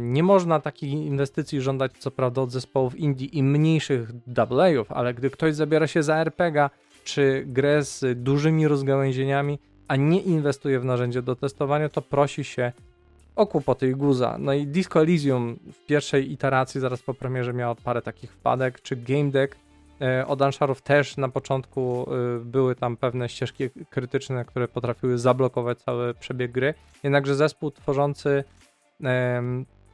Nie 0.00 0.22
można 0.22 0.60
takich 0.60 0.92
inwestycji 0.92 1.60
żądać, 1.60 1.92
co 1.98 2.10
prawda, 2.10 2.42
od 2.42 2.52
zespołów 2.52 2.96
indie 2.96 3.26
i 3.26 3.42
mniejszych 3.42 4.12
AA-ów, 4.36 4.92
ale 4.92 5.14
gdy 5.14 5.30
ktoś 5.30 5.54
zabiera 5.54 5.86
się 5.86 6.02
za 6.02 6.16
RPG 6.16 6.70
czy 7.04 7.44
grę 7.46 7.84
z 7.84 8.22
dużymi 8.22 8.68
rozgałęzieniami, 8.68 9.58
a 9.88 9.96
nie 9.96 10.20
inwestuje 10.20 10.80
w 10.80 10.84
narzędzie 10.84 11.22
do 11.22 11.36
testowania, 11.36 11.88
to 11.88 12.02
prosi 12.02 12.44
się 12.44 12.72
o 13.36 13.46
kłopoty 13.46 13.88
i 13.88 13.94
guza. 13.94 14.36
No 14.38 14.52
i 14.52 14.66
Disco 14.66 15.00
Elysium 15.00 15.58
w 15.72 15.86
pierwszej 15.86 16.32
iteracji, 16.32 16.80
zaraz 16.80 17.02
po 17.02 17.14
premierze, 17.14 17.52
miało 17.52 17.74
parę 17.74 18.02
takich 18.02 18.32
wpadek, 18.32 18.82
czy 18.82 18.96
Game 18.96 19.30
Deck 19.30 19.56
e, 20.00 20.26
od 20.26 20.42
Ansharów 20.42 20.82
też 20.82 21.16
na 21.16 21.28
początku 21.28 22.06
e, 22.14 22.44
były 22.44 22.74
tam 22.74 22.96
pewne 22.96 23.28
ścieżki 23.28 23.64
krytyczne, 23.90 24.44
które 24.44 24.68
potrafiły 24.68 25.18
zablokować 25.18 25.78
cały 25.78 26.14
przebieg 26.14 26.52
gry. 26.52 26.74
Jednakże 27.02 27.34
zespół 27.34 27.70
tworzący 27.70 28.44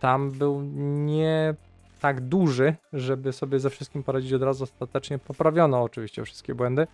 tam 0.00 0.30
był 0.30 0.62
nie 1.04 1.54
tak 2.00 2.20
duży, 2.20 2.74
żeby 2.92 3.32
sobie 3.32 3.60
ze 3.60 3.70
wszystkim 3.70 4.02
poradzić 4.02 4.32
od 4.32 4.42
razu 4.42 4.64
ostatecznie. 4.64 5.18
Poprawiono 5.18 5.82
oczywiście 5.82 6.24
wszystkie 6.24 6.54
błędy, 6.54 6.86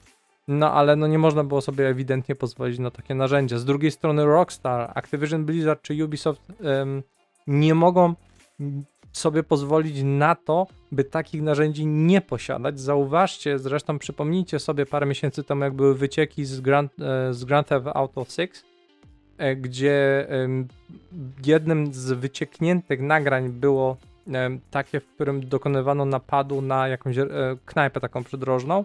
no 0.48 0.72
ale 0.72 0.96
no 0.96 1.06
nie 1.06 1.18
można 1.18 1.44
było 1.44 1.60
sobie 1.60 1.88
ewidentnie 1.88 2.34
pozwolić 2.34 2.78
na 2.78 2.90
takie 2.90 3.14
narzędzia. 3.14 3.58
Z 3.58 3.64
drugiej 3.64 3.90
strony 3.90 4.24
Rockstar, 4.24 4.92
Activision 4.94 5.44
Blizzard 5.44 5.82
czy 5.82 6.04
Ubisoft 6.04 6.52
nie 7.46 7.74
mogą 7.74 8.14
sobie 9.12 9.42
pozwolić 9.42 10.02
na 10.02 10.34
to, 10.34 10.66
by 10.92 11.04
takich 11.04 11.42
narzędzi 11.42 11.86
nie 11.86 12.20
posiadać. 12.20 12.80
Zauważcie, 12.80 13.58
zresztą 13.58 13.98
przypomnijcie 13.98 14.58
sobie 14.58 14.86
parę 14.86 15.06
miesięcy 15.06 15.44
temu, 15.44 15.64
jak 15.64 15.72
były 15.74 15.94
wycieki 15.94 16.44
z 16.44 16.60
Grand, 16.60 16.92
e, 17.00 17.34
z 17.34 17.44
Grand 17.44 17.68
Theft 17.68 17.86
Auto 17.94 18.24
6, 18.24 18.52
E, 18.52 18.71
gdzie 19.56 20.26
jednym 21.46 21.94
z 21.94 22.12
wyciekniętych 22.12 23.00
nagrań 23.00 23.48
było 23.48 23.96
takie, 24.70 25.00
w 25.00 25.06
którym 25.06 25.48
dokonywano 25.48 26.04
napadu 26.04 26.60
na 26.62 26.88
jakąś 26.88 27.18
e, 27.18 27.26
knajpę 27.64 28.00
taką 28.00 28.24
przydrożną. 28.24 28.84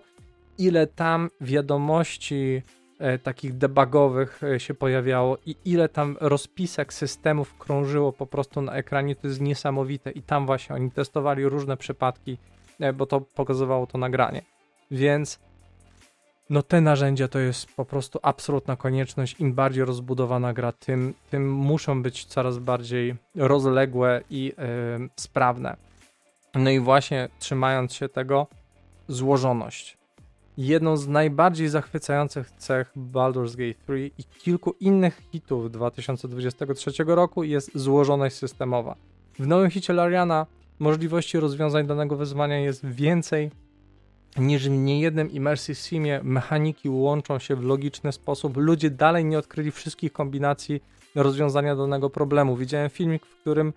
Ile 0.58 0.88
tam 0.88 1.30
wiadomości 1.42 2.62
e, 3.00 3.20
takich 3.20 3.58
debugowych 3.58 4.42
się 4.58 4.74
pojawiało 4.74 5.38
i 5.46 5.56
ile 5.66 5.90
tam 5.90 6.18
rozpisek 6.20 6.94
systemów 6.94 7.58
krążyło 7.58 8.14
po 8.14 8.26
prostu 8.26 8.62
na 8.62 8.74
ekranie, 8.74 9.16
to 9.16 9.28
jest 9.28 9.42
niesamowite. 9.42 10.12
I 10.12 10.22
tam 10.22 10.46
właśnie 10.46 10.76
oni 10.76 10.92
testowali 10.92 11.46
różne 11.46 11.78
przypadki, 11.78 12.38
bo 12.94 13.06
to 13.06 13.22
pokazywało 13.22 13.88
to 13.88 13.98
nagranie. 13.98 14.42
Więc 14.92 15.40
no 16.50 16.63
te 16.63 16.82
narzędzia 16.82 17.27
to 17.27 17.39
jest 17.39 17.75
po 17.75 17.86
prostu 17.86 18.20
absolutna 18.22 18.75
konieczność. 18.75 19.39
Im 19.39 19.54
bardziej 19.54 19.86
rozbudowana 19.86 20.54
gra, 20.54 20.72
tym, 20.72 21.13
tym 21.30 21.51
muszą 21.51 22.04
być 22.04 22.25
coraz 22.25 22.58
bardziej 22.58 23.16
rozległe 23.36 24.22
i 24.30 24.54
yy, 25.00 25.10
sprawne. 25.16 25.77
No 26.56 26.70
i 26.70 26.80
właśnie 26.80 27.30
trzymając 27.39 27.94
się 27.94 28.10
tego, 28.10 28.48
złożoność. 29.08 29.98
Jedną 30.58 30.98
z 30.98 31.08
najbardziej 31.08 31.70
zachwycających 31.70 32.51
cech 32.51 32.92
Baldur's 32.98 33.56
Gate 33.56 33.80
3 33.84 34.12
i 34.18 34.24
kilku 34.24 34.75
innych 34.80 35.22
hitów 35.32 35.72
2023 35.72 36.92
roku 37.08 37.44
jest 37.44 37.72
złożoność 37.77 38.36
systemowa. 38.36 38.96
W 39.39 39.48
nowym 39.48 39.72
hicie 39.72 39.94
Lariana 39.94 40.46
możliwości 40.80 41.39
rozwiązań 41.39 41.88
danego 41.88 42.16
wyzwania 42.16 42.60
jest 42.60 42.86
więcej 42.86 43.51
niż 44.38 44.70
w 44.70 44.72
niejednym 44.72 45.32
immersive 45.32 45.79
simie 45.79 46.20
mechaniki 46.24 46.89
łączą 46.89 47.39
się 47.39 47.56
w 47.56 47.63
logiczny 47.63 48.12
sposób. 48.12 48.58
Ludzie 48.58 48.89
dalej 48.89 49.25
nie 49.25 49.38
odkryli 49.38 49.72
wszystkich 49.72 50.13
kombinacji 50.13 50.82
rozwiązania 51.15 51.75
danego 51.75 52.10
problemu. 52.10 52.56
Widziałem 52.56 52.89
filmik, 52.89 53.25
w 53.25 53.41
którym 53.41 53.74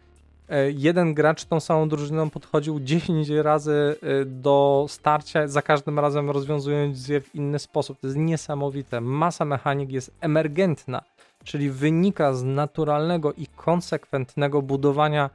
e, 0.49 0.71
jeden 0.71 1.14
gracz 1.14 1.45
tą 1.45 1.61
samą 1.61 1.88
drużyną 1.88 2.31
podchodził 2.31 2.81
10 2.90 3.29
razy 3.29 3.97
e, 4.02 4.25
do 4.25 4.87
starcia, 4.88 5.49
za 5.49 5.62
każdym 5.62 5.99
razem 5.99 6.31
rozwiązując 6.31 7.09
je 7.09 7.21
w 7.21 7.35
inny 7.35 7.59
sposób. 7.59 8.00
To 8.00 8.07
jest 8.07 8.19
niesamowite. 8.19 9.00
Masa 9.00 9.45
mechanik 9.45 9.90
jest 9.90 10.11
emergentna, 10.21 11.02
czyli 11.45 11.71
wynika 11.71 12.35
z 12.35 12.43
naturalnego 12.43 13.33
i 13.33 13.47
konsekwentnego 13.47 14.62
budowania 14.62 15.31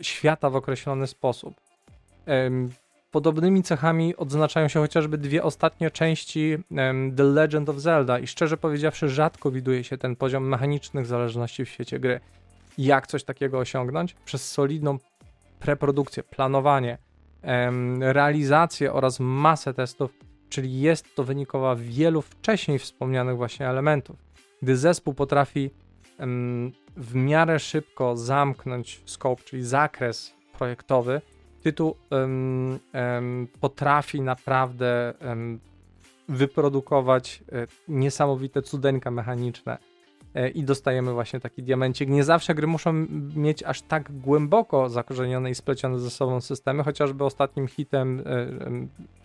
świata 0.00 0.50
w 0.50 0.56
określony 0.56 1.06
sposób. 1.06 1.54
Podobnymi 3.10 3.62
cechami 3.62 4.16
odznaczają 4.16 4.68
się 4.68 4.80
chociażby 4.80 5.18
dwie 5.18 5.42
ostatnie 5.42 5.90
części 5.90 6.58
The 7.16 7.24
Legend 7.24 7.68
of 7.68 7.76
Zelda 7.76 8.18
i 8.18 8.26
szczerze 8.26 8.56
powiedziawszy 8.56 9.08
rzadko 9.08 9.50
widuje 9.50 9.84
się 9.84 9.98
ten 9.98 10.16
poziom 10.16 10.48
mechanicznych 10.48 11.06
zależności 11.06 11.64
w 11.64 11.68
świecie 11.68 12.00
gry. 12.00 12.20
Jak 12.78 13.06
coś 13.06 13.24
takiego 13.24 13.58
osiągnąć? 13.58 14.14
Przez 14.24 14.50
solidną 14.50 14.98
preprodukcję, 15.60 16.22
planowanie, 16.22 16.98
realizację 18.00 18.92
oraz 18.92 19.20
masę 19.20 19.74
testów, 19.74 20.10
czyli 20.48 20.80
jest 20.80 21.14
to 21.14 21.24
wynikowa 21.24 21.76
wielu 21.76 22.22
wcześniej 22.22 22.78
wspomnianych 22.78 23.36
właśnie 23.36 23.68
elementów. 23.68 24.16
Gdy 24.62 24.76
zespół 24.76 25.14
potrafi 25.14 25.70
w 26.96 27.14
miarę 27.14 27.58
szybko 27.58 28.16
zamknąć 28.16 29.02
scope, 29.06 29.42
czyli 29.42 29.62
zakres 29.62 30.34
projektowy, 30.58 31.20
tytuł 31.62 31.94
um, 32.10 32.78
um, 32.94 33.48
potrafi 33.60 34.20
naprawdę 34.20 35.14
um, 35.20 35.60
wyprodukować 36.28 37.42
e, 37.52 37.66
niesamowite 37.88 38.62
cudeńka 38.62 39.10
mechaniczne. 39.10 39.78
e, 40.34 40.48
i 40.48 40.64
dostajemy 40.64 41.12
właśnie 41.12 41.40
taki 41.40 41.62
diamencik. 41.62 42.08
Nie 42.08 42.24
zawsze 42.24 42.54
gry 42.54 42.66
muszą 42.66 43.06
mieć 43.36 43.62
aż 43.62 43.82
tak 43.82 44.12
głęboko 44.12 44.88
zakorzenione 44.88 45.50
i 45.50 45.54
splecione 45.54 45.98
ze 45.98 46.10
sobą 46.10 46.40
systemy, 46.40 46.84
chociażby 46.84 47.24
ostatnim 47.24 47.68
hitem 47.68 48.22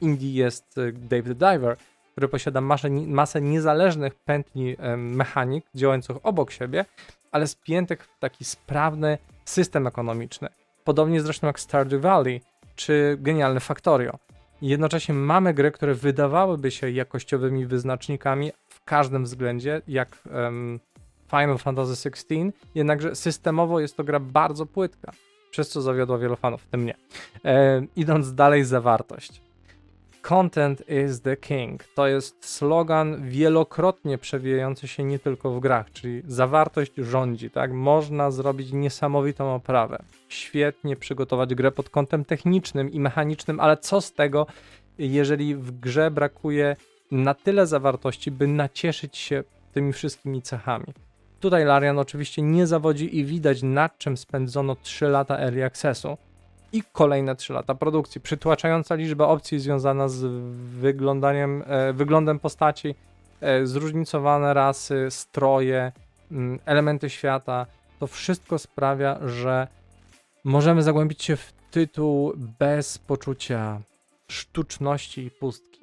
indie 0.01 0.33
jest 0.33 0.75
Dave 0.93 1.23
the 1.23 1.35
Diver, 1.35 1.77
który 2.11 2.27
posiada 2.27 2.61
masę, 2.61 2.89
masę 2.89 3.41
niezależnych 3.41 4.15
pętli 4.15 4.77
mechanik 4.97 5.65
działających 5.75 6.17
obok 6.23 6.51
siebie, 6.51 6.85
ale 7.31 7.47
spiętych 7.47 8.03
w 8.03 8.19
taki 8.19 8.45
sprawny 8.45 9.17
system 9.45 9.87
ekonomiczny. 9.87 10.49
Podobnie 10.85 11.21
zresztą 11.21 11.47
jak 11.47 11.59
Stardew 11.59 12.01
Valley 12.01 12.41
czy 12.75 13.17
genialny 13.19 13.59
Factorio. 13.59 14.19
Jednocześnie 14.61 15.15
mamy 15.15 15.53
gry, 15.53 15.71
które 15.71 15.93
wydawałyby 15.93 16.71
się 16.71 16.89
jakościowymi 16.89 17.65
wyznacznikami 17.65 18.51
w 18.67 18.83
każdym 18.83 19.23
względzie, 19.23 19.81
jak 19.87 20.17
um, 20.33 20.79
Final 21.29 21.57
Fantasy 21.57 22.09
XVI, 22.09 22.51
jednakże 22.75 23.15
systemowo 23.15 23.79
jest 23.79 23.97
to 23.97 24.03
gra 24.03 24.19
bardzo 24.19 24.65
płytka, 24.65 25.11
przez 25.51 25.69
co 25.69 25.81
zawiodła 25.81 26.17
wielu 26.17 26.35
fanów, 26.35 26.61
w 26.61 26.67
tym 26.67 26.81
mnie. 26.81 26.95
E, 27.45 27.81
idąc 27.95 28.33
dalej, 28.33 28.63
zawartość. 28.63 29.44
Content 30.27 30.83
is 30.89 31.21
the 31.21 31.37
king. 31.37 31.83
To 31.83 32.07
jest 32.07 32.45
slogan 32.45 33.29
wielokrotnie 33.29 34.17
przewijający 34.17 34.87
się 34.87 35.03
nie 35.03 35.19
tylko 35.19 35.51
w 35.51 35.59
grach, 35.59 35.91
czyli 35.91 36.21
zawartość 36.27 36.91
rządzi, 36.97 37.49
tak? 37.49 37.73
Można 37.73 38.31
zrobić 38.31 38.71
niesamowitą 38.71 39.55
oprawę. 39.55 39.97
Świetnie 40.29 40.95
przygotować 40.95 41.55
grę 41.55 41.71
pod 41.71 41.89
kątem 41.89 42.25
technicznym 42.25 42.91
i 42.91 42.99
mechanicznym, 42.99 43.59
ale 43.59 43.77
co 43.77 44.01
z 44.01 44.13
tego, 44.13 44.47
jeżeli 44.97 45.55
w 45.55 45.79
grze 45.79 46.11
brakuje 46.11 46.75
na 47.11 47.33
tyle 47.33 47.67
zawartości, 47.67 48.31
by 48.31 48.47
nacieszyć 48.47 49.17
się 49.17 49.43
tymi 49.73 49.93
wszystkimi 49.93 50.41
cechami. 50.41 50.85
Tutaj 51.39 51.65
Larian 51.65 51.99
oczywiście 51.99 52.41
nie 52.41 52.67
zawodzi 52.67 53.17
i 53.19 53.25
widać 53.25 53.63
nad 53.63 53.97
czym 53.97 54.17
spędzono 54.17 54.75
3 54.75 55.07
lata 55.07 55.39
early 55.39 55.65
accessu 55.65 56.17
i 56.75 56.83
kolejne 56.91 57.35
3 57.35 57.53
lata 57.53 57.75
produkcji. 57.75 58.21
Przytłaczająca 58.21 58.95
liczba 58.95 59.27
opcji 59.27 59.59
związana 59.59 60.07
z 60.09 60.25
wyglądaniem, 60.79 61.63
e, 61.67 61.93
wyglądem 61.93 62.39
postaci, 62.39 62.95
e, 63.41 63.65
zróżnicowane 63.67 64.53
rasy, 64.53 65.07
stroje, 65.09 65.91
mm, 66.31 66.59
elementy 66.65 67.09
świata. 67.09 67.65
To 67.99 68.07
wszystko 68.07 68.59
sprawia, 68.59 69.19
że 69.27 69.67
możemy 70.43 70.83
zagłębić 70.83 71.23
się 71.23 71.35
w 71.35 71.53
tytuł 71.71 72.33
bez 72.59 72.97
poczucia 72.97 73.81
sztuczności 74.27 75.25
i 75.25 75.31
pustki. 75.31 75.74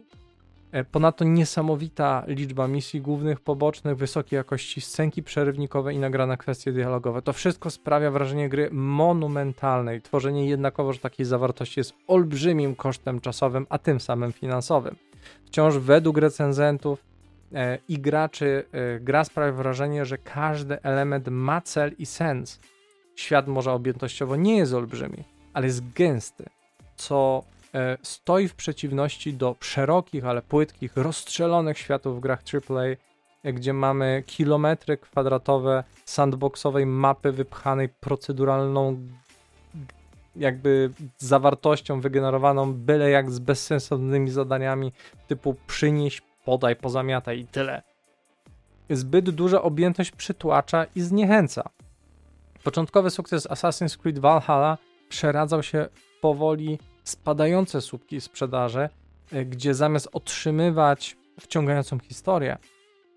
E, 0.73 0.85
ponadto 0.85 1.25
niesamowita 1.25 2.25
liczba 2.27 2.69
misji 2.69 3.01
głównych, 3.01 3.41
pobocznych, 3.41 3.97
wysokiej 3.97 4.37
jakości 4.37 4.81
scenki 4.81 5.23
przerywnikowe 5.23 5.95
i 5.95 5.99
nagrane 5.99 6.37
kwestie 6.37 6.73
dialogowe. 6.73 7.23
To 7.23 7.33
wszystko 7.33 7.71
sprawia 7.71 8.11
wrażenie 8.11 8.49
gry 8.49 8.69
monumentalnej. 8.73 10.03
Tworzenie 10.03 10.49
jednakowoż 10.49 10.99
takiej 10.99 11.27
zawartości 11.27 11.81
jest 11.81 11.95
olbrzymim 12.07 12.75
kosztem 12.75 13.21
czasowym, 13.21 13.67
a 13.69 13.79
tym 13.79 14.01
samym 14.01 14.33
finansowym. 14.33 14.97
Wciąż 15.47 15.79
według 15.79 16.19
recenzentów 16.19 17.05
e, 17.55 17.79
i 17.89 17.99
graczy 17.99 18.65
e, 18.73 19.01
gra 19.01 19.25
sprawia 19.25 19.53
wrażenie, 19.53 20.05
że 20.05 20.19
każdy 20.19 20.83
element 20.83 21.29
ma 21.29 21.61
cel 21.61 21.93
i 21.99 22.07
sens. 22.07 22.61
Świat 23.17 23.49
może 23.49 23.73
objętościowo 23.73 24.37
nie 24.37 24.57
jest 24.57 24.75
olbrzymi, 24.75 25.25
ale 25.53 25.67
jest 25.67 25.93
gęsty, 25.93 26.45
co 26.97 27.45
stoi 28.03 28.49
w 28.49 28.55
przeciwności 28.55 29.35
do 29.35 29.57
szerokich, 29.61 30.25
ale 30.25 30.43
płytkich, 30.43 30.97
rozstrzelonych 30.97 31.79
światów 31.79 32.17
w 32.17 32.21
grach 32.21 32.43
AAA, 32.55 32.85
e, 33.43 33.53
gdzie 33.53 33.73
mamy 33.73 34.23
kilometry 34.27 34.97
kwadratowe 34.97 35.85
sandboxowej 36.05 36.87
mapy 36.87 37.33
wypchanej 37.33 37.89
proceduralną 37.89 39.09
jakby 40.37 40.91
zawartością 41.19 42.01
wygenerowaną 42.01 42.75
byle 42.75 43.11
jak 43.11 43.31
z 43.31 43.39
bezsensownymi 43.39 44.31
zadaniami 44.31 44.93
typu 45.29 45.57
przynieś, 45.67 46.23
podaj, 46.45 46.77
pozamiataj 46.77 47.41
i 47.41 47.47
tyle. 47.47 47.83
Zbyt 48.91 49.31
duża 49.31 49.63
objętość 49.63 50.11
przytłacza 50.11 50.87
i 50.95 51.01
zniechęca. 51.01 51.69
Początkowy 52.65 53.11
sukces 53.11 53.49
Assassin's 53.49 53.97
Creed 53.97 54.19
Valhalla 54.19 54.79
przeradzał 55.09 55.63
się 55.63 55.89
powoli 56.21 56.79
spadające 57.05 57.81
słupki 57.81 58.21
sprzedaży, 58.21 58.89
e, 59.33 59.45
gdzie 59.45 59.75
zamiast 59.75 60.09
otrzymywać 60.13 61.17
wciągającą 61.41 61.99
historię, 61.99 62.59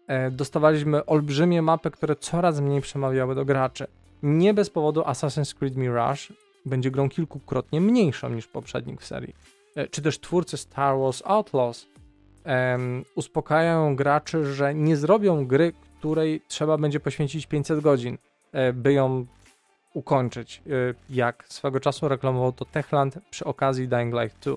e, 0.08 0.32
dostawaliśmy 0.32 1.06
olbrzymie 1.06 1.62
mapy, 1.62 1.91
które 1.91 2.15
coraz 2.15 2.60
mniej 2.60 2.82
przemawiały 2.82 3.36
do 3.36 3.45
graczy. 3.45 3.88
Nie 4.24 4.54
bez 4.54 4.69
powodu 4.69 5.02
Assassin's 5.02 5.54
Creed 5.54 5.76
Mirage 5.76 6.21
będzie 6.65 6.91
grą 6.91 7.10
kilkukrotnie 7.10 7.82
mniejszą 7.82 8.30
niż 8.30 8.48
poprzednik 8.48 9.02
w 9.02 9.06
serii. 9.06 9.36
E, 9.76 9.88
czy 9.88 10.02
też 10.02 10.19
twórcy 10.19 10.58
Star 10.58 11.00
Wars 11.00 11.21
Outlaws 11.26 11.88
um, 12.45 13.06
uspokajają 13.15 13.95
graczy, 13.95 14.54
że 14.54 14.76
nie 14.76 14.98
zrobią 14.98 15.48
gry, 15.48 15.74
której 16.00 16.41
trzeba 16.48 16.78
będzie 16.78 17.00
poświęcić 17.00 17.45
500 17.45 17.80
godzin, 17.80 18.17
by 18.74 18.93
ją 18.93 19.26
ukończyć, 19.95 20.62
y, 20.67 20.95
jak 21.10 21.45
swego 21.49 21.79
czasu 21.79 22.08
reklamował 22.08 22.51
to 22.51 22.65
Techland 22.65 23.19
przy 23.29 23.45
okazji 23.45 23.88
Dying 23.88 24.13
Light 24.13 24.39
2. 24.43 24.55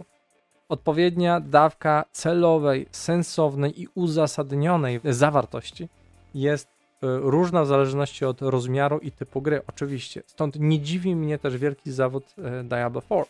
Odpowiednia 0.69 1.41
dawka 1.41 2.05
celowej, 2.13 2.87
sensownej 2.91 3.83
i 3.83 3.89
uzasadnionej 3.95 5.01
zawartości 5.05 5.89
jest 6.35 6.69
y, 6.69 6.71
różna 7.03 7.63
w 7.63 7.67
zależności 7.67 8.25
od 8.25 8.43
rozmiaru 8.43 8.99
i 8.99 9.13
typu 9.13 9.43
gry, 9.43 9.63
oczywiście. 9.67 10.23
Stąd 10.27 10.57
nie 10.61 10.81
dziwi 10.81 11.17
mnie 11.17 11.39
też 11.39 11.57
wielki 11.57 11.93
zawód 11.93 12.25
y, 12.61 12.65
Diablo 12.65 13.03
4, 13.03 13.25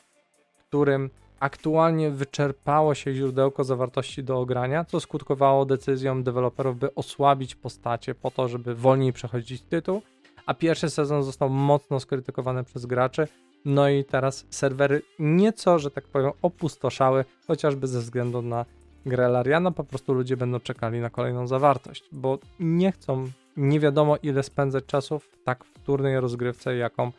którym 0.68 1.10
aktualnie 1.40 2.10
wyczerpało 2.10 2.94
się 2.94 3.14
źródełko 3.14 3.64
zawartości 3.64 4.24
do 4.24 4.40
ogrania, 4.40 4.84
co 4.84 5.00
skutkowało 5.00 5.64
decyzją 5.64 6.22
deweloperów, 6.22 6.78
by 6.78 6.94
osłabić 6.94 7.54
postacie 7.54 8.14
po 8.14 8.30
to, 8.30 8.48
żeby 8.48 8.74
wolniej 8.74 9.12
przechodzić 9.12 9.62
tytuł 9.62 10.02
a 10.48 10.54
pierwszy 10.54 10.90
sezon 10.90 11.22
został 11.22 11.50
mocno 11.50 12.00
skrytykowany 12.00 12.64
przez 12.64 12.86
graczy. 12.86 13.28
No 13.64 13.88
i 13.88 14.04
teraz 14.04 14.46
serwery 14.50 15.02
nieco, 15.18 15.78
że 15.78 15.90
tak 15.90 16.04
powiem, 16.04 16.30
opustoszały, 16.42 17.24
chociażby 17.46 17.86
ze 17.86 18.00
względu 18.00 18.42
na 18.42 18.64
grę 19.06 19.28
Lariana. 19.28 19.70
Po 19.70 19.84
prostu 19.84 20.12
ludzie 20.12 20.36
będą 20.36 20.60
czekali 20.60 21.00
na 21.00 21.10
kolejną 21.10 21.46
zawartość, 21.46 22.04
bo 22.12 22.38
nie 22.60 22.92
chcą 22.92 23.30
nie 23.56 23.80
wiadomo 23.80 24.16
ile 24.16 24.42
spędzać 24.42 24.84
czasu 24.84 25.18
w 25.18 25.28
tak 25.44 25.64
wtórnej 25.64 26.20
rozgrywce, 26.20 26.76
jaką 26.76 27.12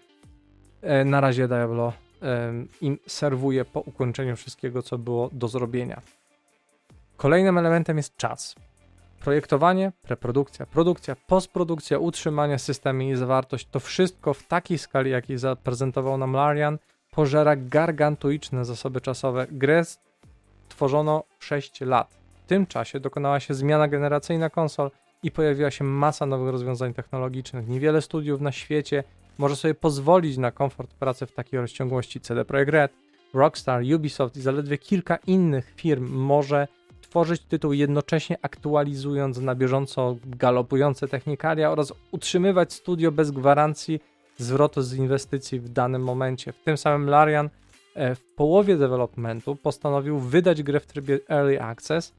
e, 0.82 1.06
na 1.06 1.22
razie 1.22 1.48
Diablo 1.48 1.94
im 2.82 2.98
serwuje 3.08 3.66
po 3.66 3.80
ukończeniu 3.80 4.36
wszystkiego, 4.36 4.82
co 4.82 4.98
było 4.98 5.30
do 5.32 5.48
zrobienia. 5.48 6.02
Kolejnym 7.18 7.58
elementem 7.58 7.98
jest 7.98 8.18
czas. 8.18 8.56
Projektowanie, 9.20 9.92
preprodukcja, 10.02 10.66
produkcja, 10.66 11.16
postprodukcja, 11.28 12.00
utrzymanie 12.00 12.60
systemu 12.60 13.02
i 13.02 13.16
zawartość 13.16 13.68
to 13.72 13.80
wszystko 13.80 14.34
w 14.34 14.44
takiej 14.44 14.78
skali, 14.78 15.12
jakiej 15.12 15.38
zaprezentował 15.38 16.18
nam 16.18 16.34
Larian, 16.34 16.78
pożera 17.12 17.56
gargantuiczne 17.56 18.66
zasoby 18.66 19.02
czasowe. 19.02 19.48
Grę 19.52 19.84
tworzono 20.70 21.24
6 21.40 21.82
lat. 21.82 22.18
W 22.46 22.48
tym 22.48 22.66
czasie 22.68 23.00
dokonała 23.00 23.40
się 23.40 23.54
zmiana 23.54 23.88
generacyjna 23.88 24.50
konsol 24.50 24.92
i 25.24 25.32
pojawiła 25.32 25.72
się 25.72 25.84
masa 25.84 26.26
nowych 26.26 26.52
rozwiązań 26.52 26.94
technologicznych. 26.94 27.68
Niewiele 27.68 28.02
studiów 28.02 28.42
na 28.42 28.52
świecie 28.52 29.04
może 29.38 29.56
sobie 29.56 29.74
pozwolić 29.74 30.38
na 30.38 30.52
komfort 30.52 30.94
pracy 30.94 31.26
w 31.26 31.32
takiej 31.32 31.60
rozciągłości. 31.60 32.22
CD 32.22 32.46
Projekt 32.46 32.72
Red, 32.72 32.92
Rockstar, 33.34 33.84
Ubisoft 33.96 34.38
i 34.38 34.42
zaledwie 34.42 34.78
kilka 34.78 35.18
innych 35.28 35.74
firm 35.76 36.10
może 36.12 36.68
tworzyć 37.10 37.42
tytuł 37.42 37.74
jednocześnie 37.74 38.38
aktualizując 38.42 39.38
na 39.38 39.56
bieżąco 39.56 40.16
galopujące 40.26 41.08
technikalia 41.08 41.72
oraz 41.72 41.94
utrzymywać 42.12 42.74
studio 42.74 43.12
bez 43.12 43.32
gwarancji 43.32 44.00
zwrotu 44.38 44.82
z 44.82 44.94
inwestycji 44.94 45.60
w 45.60 45.70
danym 45.70 46.04
momencie. 46.04 46.54
W 46.54 46.64
tym 46.64 46.78
samym 46.78 47.10
Larian 47.10 47.50
e, 47.96 48.16
w 48.16 48.24
połowie 48.36 48.78
developmentu 48.78 49.56
postanowił 49.56 50.20
wydać 50.20 50.64
grę 50.64 50.80
w 50.80 50.86
trybie 50.86 51.20
Early 51.30 51.62
Access, 51.62 52.14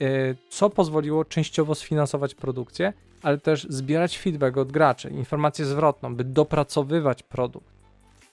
e, 0.00 0.06
co 0.48 0.70
pozwoliło 0.70 1.24
częściowo 1.24 1.74
sfinansować 1.74 2.34
produkcję, 2.34 2.92
ale 3.22 3.38
też 3.38 3.66
zbierać 3.70 4.18
feedback 4.18 4.56
od 4.56 4.72
graczy, 4.72 5.10
informację 5.10 5.64
zwrotną, 5.64 6.14
by 6.14 6.24
dopracowywać 6.24 7.22
produkt. 7.22 7.74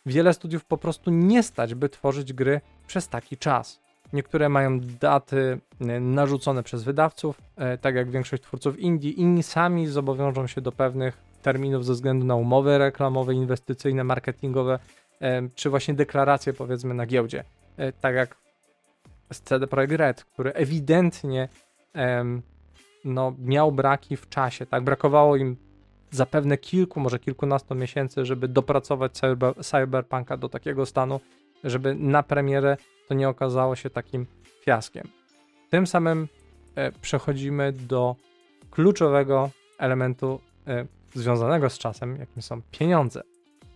Wiele 0.05 0.33
studiów 0.33 0.65
po 0.65 0.77
prostu 0.77 1.11
nie 1.11 1.43
stać, 1.43 1.75
by 1.75 1.89
tworzyć 1.89 2.33
gry 2.33 2.61
przez 2.87 3.07
taki 3.07 3.37
czas. 3.37 3.79
Niektóre 4.13 4.49
mają 4.49 4.79
daty 4.79 5.59
e, 5.81 5.99
narzucone 5.99 6.63
przez 6.63 6.83
wydawców, 6.83 7.41
e, 7.55 7.77
tak 7.77 7.95
jak 7.95 8.09
większość 8.09 8.43
twórców 8.43 8.79
indie. 8.79 9.11
Inni 9.11 9.43
sami 9.43 9.87
zobowiążą 9.87 10.47
się 10.47 10.61
do 10.61 10.71
pewnych 10.71 11.17
terminów 11.41 11.85
ze 11.85 11.93
względu 11.93 12.25
na 12.25 12.35
umowy 12.35 12.77
reklamowe, 12.77 13.33
inwestycyjne, 13.33 14.03
marketingowe, 14.03 14.79
e, 15.21 15.49
czy 15.55 15.69
właśnie 15.69 15.93
deklaracje 15.93 16.53
powiedzmy 16.53 16.93
na 16.93 17.05
giełdzie. 17.05 17.43
Tak 18.01 18.15
jak 18.15 18.35
CD 19.29 19.67
Projekt 19.67 19.93
Red, 19.93 20.23
który 20.23 20.53
ewidentnie 20.53 21.49
no, 23.05 23.35
miał 23.39 23.71
braki 23.71 24.17
w 24.17 24.29
czasie, 24.29 24.65
tak? 24.65 24.83
Brakowało 24.83 25.35
im 25.35 25.57
zapewne 26.11 26.57
kilku, 26.57 26.99
może 26.99 27.19
kilkunastu 27.19 27.75
miesięcy, 27.75 28.25
żeby 28.25 28.47
dopracować 28.47 29.11
cyber, 29.11 29.53
Cyberpunka 29.55 30.37
do 30.37 30.49
takiego 30.49 30.85
stanu, 30.85 31.19
żeby 31.63 31.95
na 31.95 32.23
premierę 32.23 32.77
to 33.11 33.15
nie 33.15 33.29
okazało 33.29 33.75
się 33.75 33.89
takim 33.89 34.25
fiaskiem. 34.61 35.07
Tym 35.69 35.87
samym 35.87 36.27
e, 36.75 36.91
przechodzimy 36.91 37.71
do 37.71 38.15
kluczowego 38.69 39.49
elementu 39.77 40.41
e, 40.67 40.85
związanego 41.13 41.69
z 41.69 41.77
czasem, 41.77 42.17
jakim 42.17 42.41
są 42.41 42.61
pieniądze. 42.71 43.21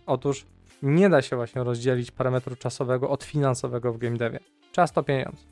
Otóż 0.06 0.46
nie 0.82 1.08
da 1.08 1.22
się 1.22 1.36
właśnie 1.36 1.64
rozdzielić 1.64 2.10
parametru 2.10 2.56
czasowego 2.56 3.10
od 3.10 3.24
finansowego 3.24 3.92
w 3.92 3.98
game 3.98 4.16
devie. 4.16 4.40
Czas 4.72 4.92
to 4.92 5.02
pieniądz. 5.02 5.46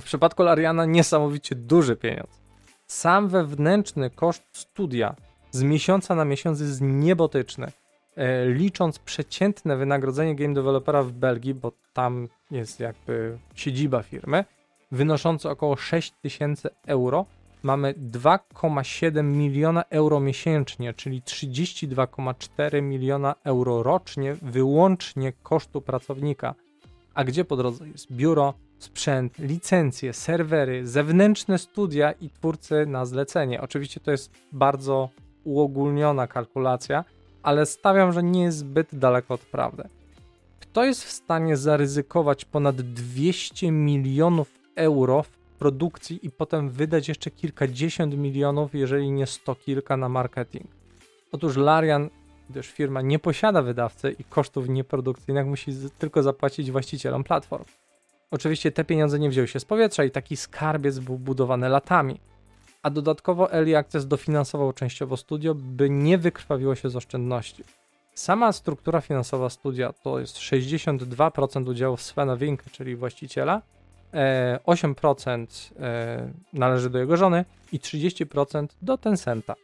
W 0.00 0.04
przypadku 0.04 0.42
Lariana 0.42 0.84
niesamowicie 0.84 1.54
duży 1.54 1.96
pieniądz. 1.96 2.40
Sam 2.86 3.28
wewnętrzny 3.28 4.10
koszt 4.10 4.42
studia 4.52 5.14
z 5.50 5.62
miesiąca 5.62 6.14
na 6.14 6.24
miesiąc 6.24 6.60
jest 6.60 6.80
niebotyczny. 6.80 7.72
E, 8.20 8.46
licząc 8.46 8.98
przeciętne 8.98 9.76
wynagrodzenie 9.76 10.34
game 10.34 10.54
developera 10.54 11.02
w 11.02 11.12
Belgii, 11.12 11.54
bo 11.54 11.72
tam 11.92 12.28
jest 12.50 12.80
jakby 12.80 13.38
siedziba 13.54 14.02
firmy, 14.02 14.44
wynoszące 14.92 15.50
około 15.50 15.76
6000 15.76 16.70
euro, 16.86 17.26
mamy 17.62 17.94
2,7 17.94 19.24
miliona 19.24 19.84
euro 19.90 20.20
miesięcznie, 20.20 20.94
czyli 20.94 21.22
32,4 21.22 22.82
miliona 22.82 23.34
euro 23.44 23.82
rocznie, 23.82 24.36
wyłącznie 24.42 25.32
kosztu 25.42 25.80
pracownika. 25.80 26.54
A 27.14 27.24
gdzie 27.24 27.44
po 27.44 27.56
drodze 27.56 27.88
jest 27.88 28.12
biuro, 28.12 28.54
sprzęt, 28.78 29.38
licencje, 29.38 30.12
serwery, 30.12 30.86
zewnętrzne 30.86 31.58
studia 31.58 32.12
i 32.12 32.30
twórcy 32.30 32.86
na 32.86 33.06
zlecenie. 33.06 33.60
Oczywiście 33.60 34.00
to 34.00 34.10
jest 34.10 34.30
bardzo 34.52 35.08
uogólniona 35.44 36.26
kalkulacja, 36.26 37.04
ale 37.42 37.66
stawiam, 37.66 38.12
że 38.12 38.22
nie 38.22 38.42
jest 38.42 38.58
zbyt 38.58 38.88
daleko 38.92 39.34
od 39.34 39.40
prawdy. 39.40 39.82
Kto 40.60 40.84
jest 40.84 41.04
w 41.04 41.10
stanie 41.10 41.56
zaryzykować 41.56 42.44
ponad 42.44 42.76
200 42.80 43.70
milionów 43.70 44.50
euro 44.76 45.22
w 45.22 45.30
produkcji 45.58 46.26
i 46.26 46.30
potem 46.30 46.70
wydać 46.70 47.08
jeszcze 47.08 47.30
kilkadziesiąt 47.30 48.18
milionów, 48.18 48.74
jeżeli 48.74 49.10
nie 49.10 49.26
sto 49.26 49.54
kilka 49.54 49.96
na 49.96 50.08
marketing? 50.08 50.66
Otóż 51.32 51.56
Larian, 51.56 52.10
gdyż 52.50 52.70
firma 52.70 53.02
nie 53.02 53.18
posiada 53.18 53.62
wydawcy 53.62 54.16
i 54.18 54.24
kosztów 54.24 54.68
nieprodukcyjnych, 54.68 55.46
musi 55.46 55.72
tylko 55.98 56.22
zapłacić 56.22 56.70
właścicielom 56.70 57.24
platform. 57.24 57.64
Oczywiście 58.30 58.72
te 58.72 58.84
pieniądze 58.84 59.18
nie 59.18 59.30
wzięły 59.30 59.48
się 59.48 59.60
z 59.60 59.64
powietrza 59.64 60.04
i 60.04 60.10
taki 60.10 60.36
skarbiec 60.36 60.98
był 60.98 61.18
budowany 61.18 61.68
latami. 61.68 62.20
A 62.82 62.90
dodatkowo 62.90 63.52
Early 63.52 63.76
Access 63.76 64.06
dofinansował 64.06 64.72
częściowo 64.72 65.16
studio, 65.16 65.54
by 65.54 65.90
nie 65.90 66.18
wykrwawiło 66.18 66.74
się 66.74 66.90
z 66.90 66.96
oszczędności. 66.96 67.64
Sama 68.14 68.52
struktura 68.52 69.00
finansowa 69.00 69.50
studia 69.50 69.92
to 69.92 70.20
jest 70.20 70.36
62% 70.36 71.68
udziałów 71.68 72.02
Svena 72.02 72.36
Winka, 72.36 72.64
czyli 72.72 72.96
właściciela, 72.96 73.62
8% 74.66 75.46
e, 75.80 75.86
e, 75.86 76.32
należy 76.52 76.90
do 76.90 76.98
jego 76.98 77.16
żony 77.16 77.44
i 77.72 77.78
30% 77.78 78.66
do 78.82 78.98
Tencenta. 78.98 79.54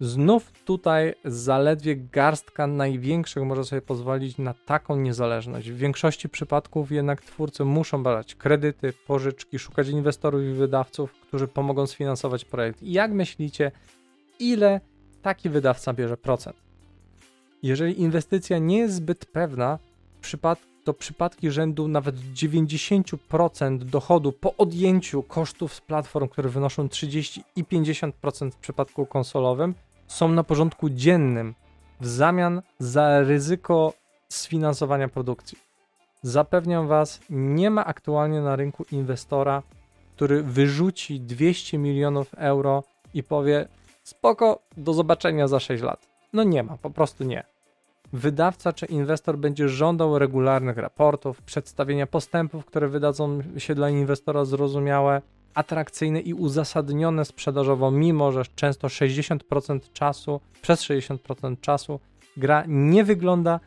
Znów 0.00 0.52
tutaj 0.64 1.14
zaledwie 1.24 1.96
garstka 1.96 2.66
największych 2.66 3.42
może 3.42 3.64
sobie 3.64 3.82
pozwolić 3.82 4.38
na 4.38 4.54
taką 4.54 4.96
niezależność. 4.96 5.70
W 5.70 5.76
większości 5.76 6.28
przypadków 6.28 6.92
jednak 6.92 7.22
twórcy 7.22 7.64
muszą 7.64 8.02
brać 8.02 8.34
kredyty, 8.34 8.92
pożyczki, 9.06 9.58
szukać 9.58 9.88
inwestorów 9.88 10.42
i 10.42 10.52
wydawców, 10.52 11.12
którzy 11.12 11.48
pomogą 11.48 11.86
sfinansować 11.86 12.44
projekt. 12.44 12.82
I 12.82 12.92
jak 12.92 13.12
myślicie, 13.12 13.72
ile 14.38 14.80
taki 15.22 15.50
wydawca 15.50 15.92
bierze 15.92 16.16
procent? 16.16 16.56
Jeżeli 17.62 18.00
inwestycja 18.00 18.58
nie 18.58 18.78
jest 18.78 18.94
zbyt 18.94 19.26
pewna, 19.26 19.78
to 20.84 20.94
przypadki 20.94 21.50
rzędu 21.50 21.88
nawet 21.88 22.16
90% 22.16 23.78
dochodu 23.78 24.32
po 24.32 24.56
odjęciu 24.56 25.22
kosztów 25.22 25.74
z 25.74 25.80
platform, 25.80 26.28
które 26.28 26.48
wynoszą 26.48 26.88
30 26.88 27.44
i 27.56 27.64
50% 27.64 28.50
w 28.50 28.56
przypadku 28.56 29.06
konsolowym, 29.06 29.74
są 30.06 30.28
na 30.28 30.44
porządku 30.44 30.90
dziennym 30.90 31.54
w 32.00 32.06
zamian 32.06 32.62
za 32.78 33.20
ryzyko 33.20 33.92
sfinansowania 34.28 35.08
produkcji. 35.08 35.58
Zapewniam 36.22 36.88
Was, 36.88 37.20
nie 37.30 37.70
ma 37.70 37.84
aktualnie 37.84 38.40
na 38.40 38.56
rynku 38.56 38.84
inwestora, 38.92 39.62
który 40.16 40.42
wyrzuci 40.42 41.20
200 41.20 41.78
milionów 41.78 42.34
euro 42.34 42.82
i 43.14 43.22
powie: 43.22 43.68
Spoko, 44.04 44.62
do 44.76 44.94
zobaczenia 44.94 45.48
za 45.48 45.60
6 45.60 45.82
lat. 45.82 46.06
No 46.32 46.42
nie 46.42 46.62
ma, 46.62 46.76
po 46.76 46.90
prostu 46.90 47.24
nie. 47.24 47.53
Wydawca 48.14 48.72
czy 48.72 48.86
inwestor 48.86 49.38
będzie 49.38 49.68
żądał 49.68 50.18
regularnych 50.18 50.76
raportów, 50.76 51.42
przedstawienia 51.42 52.06
postępów, 52.06 52.64
które 52.64 52.88
wydadzą 52.88 53.38
się 53.58 53.74
dla 53.74 53.90
inwestora 53.90 54.44
zrozumiałe, 54.44 55.22
atrakcyjne 55.54 56.20
i 56.20 56.34
uzasadnione 56.34 57.24
sprzedażowo, 57.24 57.90
mimo 57.90 58.32
że 58.32 58.42
często 58.54 58.88
60% 58.88 59.80
czasu, 59.92 60.40
przez 60.62 60.82
60% 60.82 61.60
czasu 61.60 62.00
gra 62.36 62.64
nie 62.68 63.04
wygląda 63.04 63.60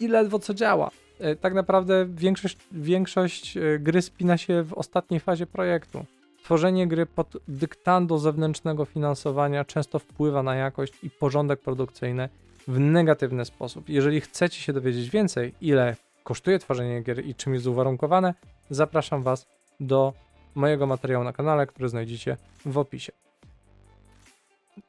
i 0.00 0.08
ledwo 0.08 0.38
co 0.38 0.54
działa. 0.54 0.90
E, 1.20 1.36
tak 1.36 1.54
naprawdę 1.54 2.06
większość, 2.08 2.56
większość 2.72 3.56
e, 3.56 3.78
gry 3.78 4.02
spina 4.02 4.38
się 4.38 4.62
w 4.62 4.74
ostatniej 4.74 5.20
fazie 5.20 5.46
projektu. 5.46 6.04
Tworzenie 6.44 6.86
gry 6.86 7.06
pod 7.06 7.36
dyktando 7.48 8.18
zewnętrznego 8.18 8.84
finansowania 8.84 9.64
często 9.64 9.98
wpływa 9.98 10.42
na 10.42 10.54
jakość 10.54 10.92
i 11.02 11.10
porządek 11.10 11.60
produkcyjny 11.60 12.28
w 12.68 12.78
negatywny 12.78 13.44
sposób. 13.44 13.88
Jeżeli 13.88 14.20
chcecie 14.20 14.60
się 14.60 14.72
dowiedzieć 14.72 15.10
więcej, 15.10 15.54
ile 15.60 15.96
kosztuje 16.24 16.58
tworzenie 16.58 17.02
gier 17.02 17.26
i 17.26 17.34
czym 17.34 17.54
jest 17.54 17.66
uwarunkowane, 17.66 18.34
zapraszam 18.70 19.22
Was 19.22 19.46
do 19.80 20.12
mojego 20.54 20.86
materiału 20.86 21.24
na 21.24 21.32
kanale, 21.32 21.66
który 21.66 21.88
znajdziecie 21.88 22.36
w 22.66 22.78
opisie. 22.78 23.12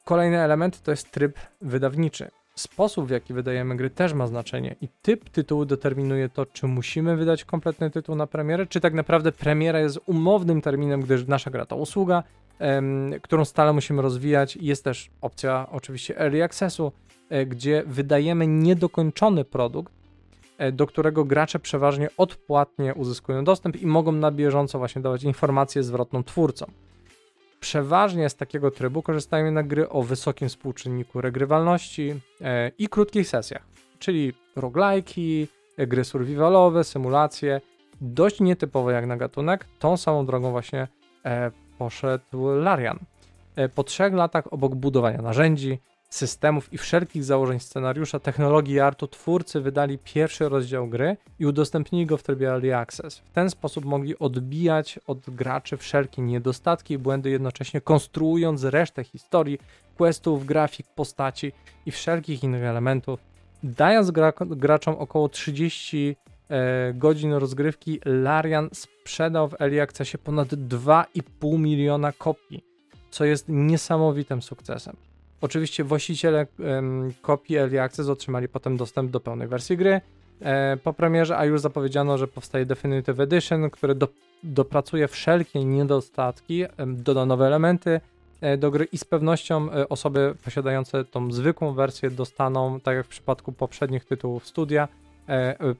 Kolejny 0.04 0.38
element 0.40 0.82
to 0.82 0.90
jest 0.90 1.10
tryb 1.10 1.38
wydawniczy. 1.60 2.30
Sposób, 2.54 3.06
w 3.06 3.10
jaki 3.10 3.34
wydajemy 3.34 3.76
gry, 3.76 3.90
też 3.90 4.12
ma 4.12 4.26
znaczenie 4.26 4.76
i 4.80 4.88
typ 5.02 5.30
tytułu 5.30 5.64
determinuje 5.64 6.28
to, 6.28 6.46
czy 6.46 6.66
musimy 6.66 7.16
wydać 7.16 7.44
kompletny 7.44 7.90
tytuł 7.90 8.16
na 8.16 8.26
premierę, 8.26 8.66
czy 8.66 8.80
tak 8.80 8.94
naprawdę 8.94 9.32
premiera 9.32 9.80
jest 9.80 10.00
umownym 10.06 10.62
terminem, 10.62 11.00
gdyż 11.00 11.26
nasza 11.26 11.50
gra 11.50 11.66
to 11.66 11.76
usługa, 11.76 12.22
em, 12.58 13.14
którą 13.22 13.44
stale 13.44 13.72
musimy 13.72 14.02
rozwijać. 14.02 14.56
Jest 14.56 14.84
też 14.84 15.10
opcja 15.20 15.66
oczywiście 15.70 16.18
early 16.18 16.44
accessu, 16.44 16.92
gdzie 17.46 17.82
wydajemy 17.86 18.46
niedokończony 18.46 19.44
produkt, 19.44 19.92
E, 20.58 20.72
do 20.72 20.86
którego 20.86 21.24
gracze 21.24 21.58
przeważnie 21.58 22.08
odpłatnie 22.16 22.94
uzyskują 22.94 23.44
dostęp 23.44 23.76
i 23.76 23.86
mogą 23.86 24.12
na 24.12 24.30
bieżąco 24.30 24.78
właśnie 24.78 25.02
dawać 25.02 25.22
informację 25.22 25.82
zwrotną 25.82 26.24
twórcom. 26.24 26.70
Przeważnie 27.60 28.28
z 28.28 28.36
takiego 28.36 28.70
trybu 28.70 29.02
korzystają 29.02 29.44
jednak 29.44 29.66
gry 29.66 29.88
o 29.88 30.02
wysokim 30.02 30.48
współczynniku 30.48 31.20
regrywalności 31.20 32.14
e, 32.40 32.70
i 32.78 32.88
krótkich 32.88 33.28
sesjach, 33.28 33.62
czyli 33.98 34.32
e, 35.76 35.86
gry 35.86 36.04
survivalowe, 36.04 36.84
symulacje, 36.84 37.60
dość 38.00 38.40
nietypowe 38.40 38.92
jak 38.92 39.06
na 39.06 39.16
gatunek. 39.16 39.66
Tą 39.78 39.96
samą 39.96 40.26
drogą 40.26 40.50
właśnie 40.50 40.88
poszedł 41.78 42.48
Larian. 42.48 42.98
Po 43.74 43.84
trzech 43.84 44.14
latach 44.14 44.52
obok 44.52 44.74
budowania 44.74 45.22
narzędzi, 45.22 45.78
systemów 46.14 46.72
i 46.72 46.78
wszelkich 46.78 47.24
założeń 47.24 47.60
scenariusza, 47.60 48.20
technologii 48.20 48.74
i 48.74 48.80
artu 48.80 49.08
twórcy 49.08 49.60
wydali 49.60 49.98
pierwszy 49.98 50.48
rozdział 50.48 50.88
gry 50.88 51.16
i 51.38 51.46
udostępnili 51.46 52.06
go 52.06 52.16
w 52.16 52.22
trybie 52.22 52.48
Early 52.48 52.76
Access. 52.76 53.18
W 53.18 53.30
ten 53.30 53.50
sposób 53.50 53.84
mogli 53.84 54.18
odbijać 54.18 55.00
od 55.06 55.30
graczy 55.30 55.76
wszelkie 55.76 56.22
niedostatki 56.22 56.94
i 56.94 56.98
błędy, 56.98 57.30
jednocześnie 57.30 57.80
konstruując 57.80 58.64
resztę 58.64 59.04
historii, 59.04 59.58
questów, 59.96 60.46
grafik, 60.46 60.86
postaci 60.94 61.52
i 61.86 61.90
wszelkich 61.90 62.42
innych 62.42 62.62
elementów, 62.62 63.20
dając 63.62 64.10
gra 64.10 64.32
graczom 64.40 64.94
około 64.94 65.28
30 65.28 66.16
e, 66.48 66.92
godzin 66.94 67.32
rozgrywki, 67.32 68.00
Larian 68.04 68.68
sprzedał 68.72 69.48
w 69.48 69.60
Early 69.60 69.82
Accessie 69.82 70.18
ponad 70.18 70.48
2,5 70.48 71.58
miliona 71.58 72.12
kopii, 72.12 72.64
co 73.10 73.24
jest 73.24 73.44
niesamowitym 73.48 74.42
sukcesem. 74.42 74.96
Oczywiście 75.44 75.84
właściciele 75.84 76.46
kopii 77.22 77.56
Early 77.56 77.80
Access 77.80 78.08
otrzymali 78.08 78.48
potem 78.48 78.76
dostęp 78.76 79.10
do 79.10 79.20
pełnej 79.20 79.48
wersji 79.48 79.76
gry 79.76 80.00
e, 80.40 80.76
po 80.76 80.92
premierze, 80.92 81.38
a 81.38 81.44
już 81.44 81.60
zapowiedziano, 81.60 82.18
że 82.18 82.28
powstaje 82.28 82.66
Definitive 82.66 83.20
Edition, 83.20 83.70
który 83.70 83.94
do, 83.94 84.08
dopracuje 84.42 85.08
wszelkie 85.08 85.64
niedostatki, 85.64 86.64
doda 86.86 87.26
nowe 87.26 87.46
elementy 87.46 88.00
e, 88.40 88.56
do 88.56 88.70
gry 88.70 88.84
i 88.84 88.98
z 88.98 89.04
pewnością 89.04 89.72
e, 89.72 89.88
osoby 89.88 90.34
posiadające 90.44 91.04
tą 91.04 91.32
zwykłą 91.32 91.74
wersję 91.74 92.10
dostaną, 92.10 92.80
tak 92.80 92.96
jak 92.96 93.06
w 93.06 93.08
przypadku 93.08 93.52
poprzednich 93.52 94.04
tytułów 94.04 94.46
studia, 94.46 94.88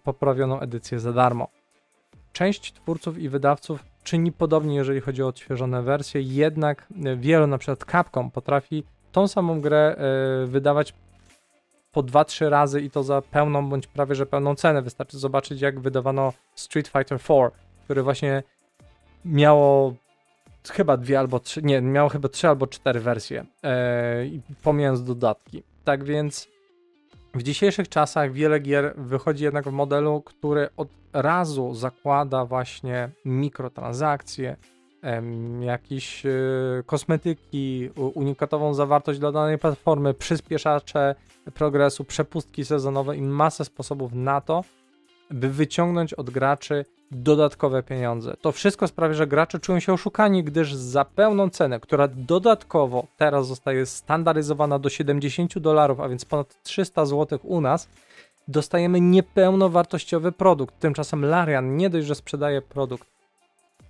poprawioną 0.05 0.61
edycję 0.61 1.01
za 1.01 1.13
darmo. 1.13 1.49
Część 2.33 2.73
twórców 2.73 3.19
i 3.19 3.29
wydawców 3.29 3.85
czyni 4.03 4.33
podobnie, 4.33 4.77
jeżeli 4.77 5.01
chodzi 5.01 5.23
o 5.23 5.27
odświeżone 5.27 5.83
wersje, 5.83 6.21
jednak 6.21 6.87
wielu, 7.17 7.47
na 7.47 7.59
przykład 7.59 7.85
Capcom, 7.91 8.31
potrafi 8.31 8.85
tą 9.15 9.29
samą 9.29 9.61
grę 9.61 9.97
e, 9.97 10.47
wydawać 10.47 10.95
po 11.93 12.03
2-3 12.03 12.49
razy 12.49 12.81
i 12.81 12.91
to 12.91 13.03
za 13.03 13.23
pełną 13.23 13.69
bądź 13.69 13.87
prawie 13.87 14.15
że 14.15 14.27
pełną 14.27 14.55
cenę. 14.55 14.83
Wystarczy 14.83 15.19
zobaczyć, 15.19 15.61
jak 15.61 15.81
wydawano 15.81 16.33
Street 16.55 16.89
Fighter 16.89 17.21
4, 17.21 17.51
który 17.85 18.03
właśnie 18.03 18.43
miało 19.25 19.95
chyba 20.71 20.97
dwie 20.97 21.19
albo 21.19 21.41
trzy, 21.41 21.63
nie, 21.63 21.81
miało 21.81 22.09
chyba 22.09 22.29
trzy 22.29 22.49
albo 22.49 22.67
cztery 22.67 23.01
wersje, 23.01 23.45
e, 23.65 24.25
pomijając 24.63 25.05
dodatki. 25.05 25.63
Tak 25.85 26.05
więc 26.05 26.49
w 27.35 27.43
dzisiejszych 27.43 27.89
czasach 27.89 28.33
wiele 28.33 28.61
gier 28.61 28.95
wychodzi 28.97 29.45
jednak 29.45 29.65
w 29.65 29.73
modelu, 29.73 30.23
który 30.23 30.69
od 30.77 30.89
razu 31.13 31.75
zakłada 31.75 32.45
właśnie 32.45 33.11
mikrotransakcje, 33.25 34.57
jakieś 35.61 36.27
e, 36.27 36.31
kosmetyki, 36.87 37.91
unikatową 38.15 38.75
zawartość 38.75 39.19
dla 39.19 39.33
danej 39.33 39.59
platformy, 39.59 40.15
przyspieszacze 40.15 41.15
progresu, 41.55 42.05
przepustki 42.05 42.65
sezonowe 42.65 43.17
i 43.17 43.23
masę 43.23 43.65
sposobów 43.65 44.13
na 44.13 44.41
to, 44.41 44.65
by 45.31 45.49
wyciągnąć 45.49 46.15
od 46.15 46.31
graczy 46.31 46.85
dodatkowe 47.11 47.83
pieniądze. 47.83 48.35
To 48.41 48.53
wszystko 48.53 48.89
sprawia, 48.89 49.15
że 49.15 49.27
gracze 49.27 49.59
czują 49.59 49.81
się 49.81 49.93
oszukani, 49.93 50.45
gdyż 50.45 50.75
za 50.75 51.05
pełną 51.05 51.51
cenę, 51.51 51.81
która 51.81 52.09
dodatkowo 52.09 53.07
teraz 53.17 53.47
zostaje 53.47 53.87
standaryzowana 53.87 54.79
do 54.79 54.89
70 54.89 55.59
dolarów, 55.59 56.01
a 56.01 56.09
więc 56.09 56.25
ponad 56.25 56.63
300 56.63 57.07
zł 57.07 57.39
u 57.43 57.61
nas, 57.61 57.89
dostajemy 58.49 59.01
niepełnowartościowy 59.01 60.33
produkt. 60.33 60.79
Tymczasem 60.79 61.25
Larian 61.25 61.77
nie 61.77 61.91
dość, 61.91 62.07
że 62.07 62.15
sprzedaje 62.15 62.63
produkt 62.63 63.09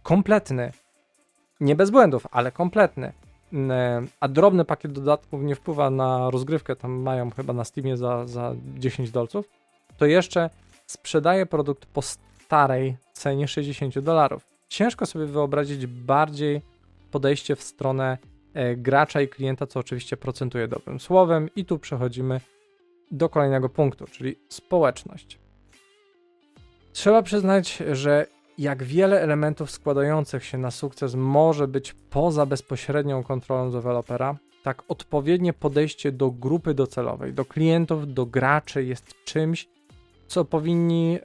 kompletny, 0.02 0.72
nie 1.64 1.76
bez 1.76 1.90
błędów, 1.90 2.26
ale 2.30 2.52
kompletny, 2.52 3.12
a 4.20 4.28
drobny 4.28 4.64
pakiet 4.64 4.92
dodatków 4.92 5.42
nie 5.42 5.54
wpływa 5.54 5.90
na 5.90 6.30
rozgrywkę, 6.30 6.76
tam 6.76 6.92
mają 6.92 7.30
chyba 7.30 7.52
na 7.52 7.64
Steamie 7.64 7.96
za, 7.96 8.26
za 8.26 8.54
10 8.78 9.10
dolców, 9.10 9.48
to 9.98 10.06
jeszcze 10.06 10.50
sprzedaje 10.86 11.46
produkt 11.46 11.86
po 11.86 12.02
starej 12.02 12.96
cenie 13.12 13.48
60 13.48 13.98
dolarów. 13.98 14.46
Ciężko 14.68 15.06
sobie 15.06 15.26
wyobrazić 15.26 15.86
bardziej 15.86 16.62
podejście 17.10 17.56
w 17.56 17.62
stronę 17.62 18.18
e, 18.54 18.76
gracza 18.76 19.20
i 19.20 19.28
klienta, 19.28 19.66
co 19.66 19.80
oczywiście 19.80 20.16
procentuje 20.16 20.68
dobrym 20.68 21.00
słowem, 21.00 21.48
i 21.56 21.64
tu 21.64 21.78
przechodzimy 21.78 22.40
do 23.10 23.28
kolejnego 23.28 23.68
punktu, 23.68 24.06
czyli 24.06 24.36
społeczność. 24.48 25.38
Trzeba 26.92 27.22
przyznać, 27.22 27.82
że 27.92 28.26
jak 28.58 28.82
wiele 28.82 29.20
elementów 29.20 29.70
składających 29.70 30.44
się 30.44 30.58
na 30.58 30.70
sukces 30.70 31.14
może 31.14 31.68
być 31.68 31.94
poza 32.10 32.46
bezpośrednią 32.46 33.22
kontrolą 33.22 33.70
dewelopera, 33.70 34.36
tak 34.62 34.82
odpowiednie 34.88 35.52
podejście 35.52 36.12
do 36.12 36.30
grupy 36.30 36.74
docelowej, 36.74 37.32
do 37.32 37.44
klientów, 37.44 38.14
do 38.14 38.26
graczy 38.26 38.84
jest 38.84 39.14
czymś, 39.24 39.68
co 40.26 40.44
powinni 40.44 41.18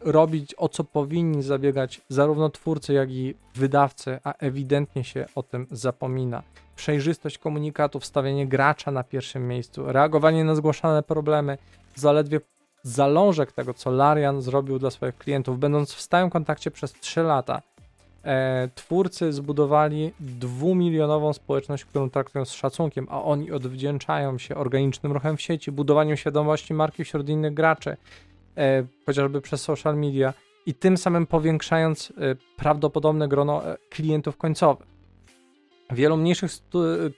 robić, 0.00 0.54
o 0.56 0.68
co 0.68 0.84
powinni 0.84 1.42
zabiegać 1.42 2.00
zarówno 2.08 2.50
twórcy, 2.50 2.92
jak 2.92 3.10
i 3.10 3.34
wydawcy, 3.54 4.18
a 4.24 4.34
ewidentnie 4.38 5.04
się 5.04 5.26
o 5.34 5.42
tym 5.42 5.66
zapomina. 5.70 6.42
Przejrzystość 6.76 7.38
komunikatów, 7.38 8.06
stawianie 8.06 8.46
gracza 8.46 8.90
na 8.90 9.04
pierwszym 9.04 9.48
miejscu, 9.48 9.92
reagowanie 9.92 10.44
na 10.44 10.54
zgłaszane 10.54 11.02
problemy, 11.02 11.58
zaledwie 11.94 12.40
zalążek 12.82 13.52
tego, 13.52 13.74
co 13.74 13.90
Larian 13.90 14.42
zrobił 14.42 14.78
dla 14.78 14.90
swoich 14.90 15.18
klientów, 15.18 15.58
będąc 15.58 15.92
w 15.92 16.00
stałym 16.00 16.30
kontakcie 16.30 16.70
przez 16.70 16.92
3 16.92 17.22
lata. 17.22 17.62
E, 18.24 18.68
twórcy 18.74 19.32
zbudowali 19.32 20.12
dwumilionową 20.20 21.32
społeczność, 21.32 21.84
którą 21.84 22.10
traktują 22.10 22.44
z 22.44 22.52
szacunkiem, 22.52 23.06
a 23.10 23.22
oni 23.22 23.52
odwdzięczają 23.52 24.38
się 24.38 24.54
organicznym 24.54 25.12
ruchem 25.12 25.36
w 25.36 25.42
sieci, 25.42 25.72
budowaniem 25.72 26.16
świadomości 26.16 26.74
marki 26.74 27.04
wśród 27.04 27.28
innych 27.28 27.54
graczy, 27.54 27.96
e, 28.56 28.84
chociażby 29.06 29.40
przez 29.40 29.62
social 29.62 29.96
media 29.96 30.34
i 30.66 30.74
tym 30.74 30.96
samym 30.96 31.26
powiększając 31.26 32.10
e, 32.10 32.34
prawdopodobne 32.56 33.28
grono 33.28 33.66
e, 33.66 33.76
klientów 33.90 34.36
końcowych. 34.36 34.91
Wielu 35.92 36.16
mniejszych 36.16 36.50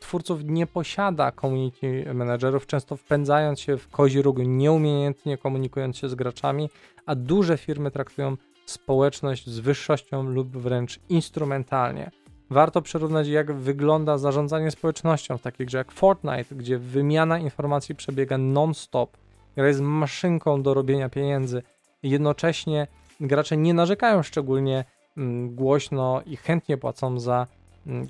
twórców 0.01 0.45
nie 0.45 0.67
posiada 0.67 1.33
community 1.33 2.15
managerów, 2.15 2.67
często 2.67 2.97
wpędzając 2.97 3.61
się 3.61 3.77
w 3.77 3.89
kozi 3.89 4.23
róg, 4.23 4.37
nieumiejętnie 4.39 5.39
komunikując 5.39 5.97
się 5.97 6.09
z 6.09 6.15
graczami, 6.15 6.71
a 7.07 7.15
duże 7.15 7.57
firmy 7.59 7.91
traktują 7.91 8.37
społeczność 8.67 9.51
z 9.51 9.59
wyższością 9.59 10.23
lub 10.23 10.57
wręcz 10.57 11.01
instrumentalnie. 11.09 12.11
Warto 12.51 12.83
przyrównać, 12.83 13.29
jak 13.29 13.53
wygląda 13.53 14.19
zarządzanie 14.19 14.71
społecznością 14.71 15.39
w 15.39 15.43
takiej 15.43 15.67
grze 15.67 15.79
jak 15.79 15.93
Fortnite, 15.93 16.55
gdzie 16.55 16.79
wymiana 16.79 17.39
informacji 17.39 17.95
przebiega 17.95 18.39
non-stop. 18.39 19.17
Gra 19.57 19.69
jest 19.69 19.81
maszynką 19.81 20.63
do 20.63 20.75
robienia 20.75 21.09
pieniędzy. 21.09 21.63
Jednocześnie 22.03 22.87
gracze 23.21 23.57
nie 23.57 23.75
narzekają 23.75 24.23
szczególnie 24.23 24.85
mm, 25.17 25.55
głośno 25.55 26.23
i 26.27 26.37
chętnie 26.37 26.77
płacą 26.77 27.21
za 27.21 27.47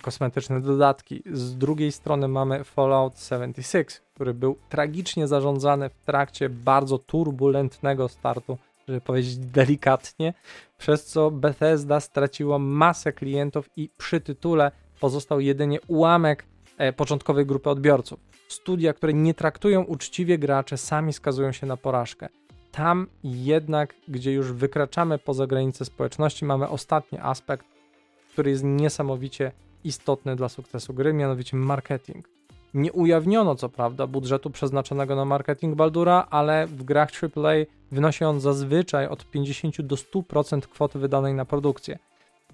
kosmetyczne 0.03 0.61
dodatki. 0.61 1.23
Z 1.33 1.57
drugiej 1.57 1.93
strony 1.93 2.29
mamy 2.29 2.65
Fallout 2.65 3.21
76, 3.21 4.01
który 4.15 4.35
był 4.35 4.57
tragicznie 4.69 5.29
zarządzany 5.29 5.89
w 5.89 6.05
trakcie 6.05 6.49
bardzo 6.49 6.99
turbulentnego 6.99 8.09
startu, 8.09 8.59
żeby 8.89 9.01
powiedzieć 9.01 9.37
delikatnie, 9.37 10.35
przez 10.79 11.05
co 11.05 11.31
Bethesda 11.31 12.01
straciło 12.01 12.59
masę 12.59 13.13
klientów 13.13 13.71
i 13.77 13.91
przy 13.99 14.21
tytule 14.21 14.73
pozostał 15.01 15.41
jedynie 15.41 15.81
ułamek 15.87 16.45
e, 16.79 16.93
początkowej 16.93 17.47
grupy 17.47 17.71
odbiorców. 17.71 18.21
Studia, 18.49 18.93
które 18.93 19.15
nie 19.15 19.35
traktują 19.35 19.83
uczciwie 19.83 20.39
graczy, 20.39 20.77
sami 20.77 21.13
skazują 21.13 21.53
się 21.53 21.67
na 21.67 21.77
porażkę. 21.77 22.29
Tam 22.73 23.07
jednak, 23.25 23.95
gdzie 24.09 24.33
już 24.33 24.53
wykraczamy 24.53 25.19
poza 25.19 25.47
granice 25.47 25.85
społeczności, 25.85 26.45
mamy 26.45 26.69
ostatni 26.69 27.19
aspekt, 27.19 27.67
który 28.33 28.51
jest 28.51 28.65
niesamowicie 28.65 29.53
istotny 29.85 30.37
dla 30.37 30.49
sukcesu 30.49 30.95
gry, 30.95 31.13
mianowicie 31.13 31.57
marketing. 31.57 32.29
Nie 32.75 32.93
ujawniono 32.93 33.55
co 33.55 33.69
prawda 33.69 34.07
budżetu 34.07 34.51
przeznaczonego 34.51 35.17
na 35.17 35.25
marketing 35.25 35.75
Baldura, 35.77 36.27
ale 36.31 36.67
w 36.67 36.85
grach 36.85 37.11
AAA 37.23 37.55
wynosi 37.93 38.25
on 38.25 38.41
zazwyczaj 38.41 39.07
od 39.07 39.31
50 39.31 39.83
do 39.83 39.97
100% 39.97 40.61
kwoty 40.61 40.99
wydanej 40.99 41.35
na 41.35 41.45
produkcję. 41.45 41.99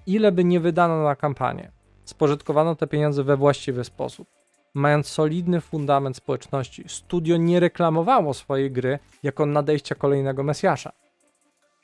Ile 0.06 0.32
by 0.32 0.44
nie 0.44 0.60
wydano 0.60 1.02
na 1.02 1.16
kampanię, 1.16 1.70
spożytkowano 2.04 2.74
te 2.74 2.86
pieniądze 2.86 3.24
we 3.24 3.36
właściwy 3.36 3.84
sposób. 3.84 4.28
Mając 4.74 5.06
solidny 5.06 5.60
fundament 5.60 6.16
społeczności, 6.16 6.84
studio 6.86 7.36
nie 7.36 7.60
reklamowało 7.60 8.34
swojej 8.34 8.70
gry 8.70 8.98
jako 9.22 9.46
nadejścia 9.46 9.94
kolejnego 9.94 10.42
Mesjasza. 10.42 10.92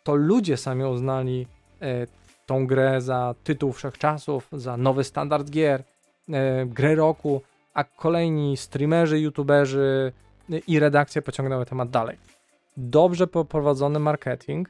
To 0.05 0.15
ludzie 0.15 0.57
sami 0.57 0.85
uznali 0.85 1.47
e, 1.81 2.07
tą 2.47 2.67
grę 2.67 3.01
za 3.01 3.35
tytuł 3.45 3.73
wszechczasów, 3.73 4.49
za 4.53 4.77
nowy 4.77 5.05
standard 5.05 5.51
gier, 5.51 5.83
e, 6.29 6.67
grę 6.67 6.95
roku, 6.95 7.43
a 7.75 7.85
kolejni 7.85 8.57
streamerzy, 8.57 9.21
youtuberzy 9.21 10.13
e, 10.51 10.59
i 10.59 10.79
redakcje 10.79 11.23
pociągnęły 11.23 11.67
temat 11.67 11.91
dalej. 11.91 12.17
Dobrze 12.77 13.27
poprowadzony 13.27 13.99
marketing 13.99 14.69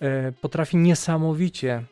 e, 0.00 0.32
potrafi 0.32 0.76
niesamowicie 0.76 1.82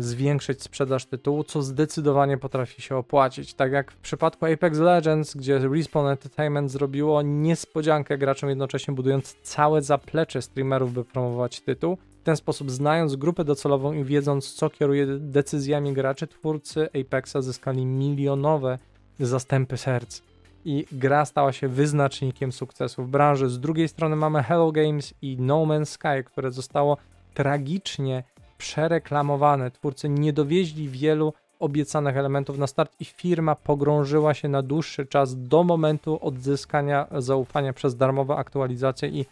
zwiększyć 0.00 0.62
sprzedaż 0.62 1.04
tytułu, 1.04 1.44
co 1.44 1.62
zdecydowanie 1.62 2.38
potrafi 2.38 2.82
się 2.82 2.96
opłacić. 2.96 3.54
Tak 3.54 3.72
jak 3.72 3.92
w 3.92 3.96
przypadku 3.96 4.46
Apex 4.46 4.78
Legends, 4.78 5.34
gdzie 5.34 5.58
Respawn 5.58 6.06
Entertainment 6.06 6.70
zrobiło 6.70 7.22
niespodziankę 7.22 8.18
graczom, 8.18 8.48
jednocześnie 8.48 8.94
budując 8.94 9.36
całe 9.42 9.82
zaplecze 9.82 10.42
streamerów, 10.42 10.92
by 10.92 11.04
promować 11.04 11.60
tytuł, 11.60 11.98
ten 12.28 12.36
sposób, 12.36 12.70
znając 12.70 13.16
grupę 13.16 13.44
docelową 13.44 13.92
i 13.92 14.04
wiedząc, 14.04 14.54
co 14.54 14.70
kieruje 14.70 15.06
decyzjami 15.06 15.92
graczy, 15.92 16.26
twórcy 16.26 16.88
Apexa 17.00 17.36
zyskali 17.40 17.86
milionowe 17.86 18.78
zastępy 19.20 19.76
serc. 19.76 20.22
I 20.64 20.86
gra 20.92 21.24
stała 21.24 21.52
się 21.52 21.68
wyznacznikiem 21.68 22.52
sukcesu 22.52 23.04
w 23.04 23.08
branży. 23.08 23.48
Z 23.48 23.60
drugiej 23.60 23.88
strony 23.88 24.16
mamy 24.16 24.42
Hello 24.42 24.72
Games 24.72 25.14
i 25.22 25.36
No 25.40 25.56
Man's 25.56 25.84
Sky, 25.84 26.24
które 26.24 26.50
zostało 26.50 26.96
tragicznie 27.34 28.24
przereklamowane. 28.58 29.70
Twórcy 29.70 30.08
nie 30.08 30.32
dowieźli 30.32 30.88
wielu 30.88 31.32
obiecanych 31.58 32.16
elementów 32.16 32.58
na 32.58 32.66
start 32.66 32.92
i 33.00 33.04
firma 33.04 33.54
pogrążyła 33.54 34.34
się 34.34 34.48
na 34.48 34.62
dłuższy 34.62 35.06
czas 35.06 35.48
do 35.48 35.64
momentu 35.64 36.18
odzyskania 36.22 37.06
zaufania 37.18 37.72
przez 37.72 37.96
darmowe 37.96 38.36
aktualizacje 38.36 39.08
i 39.08 39.26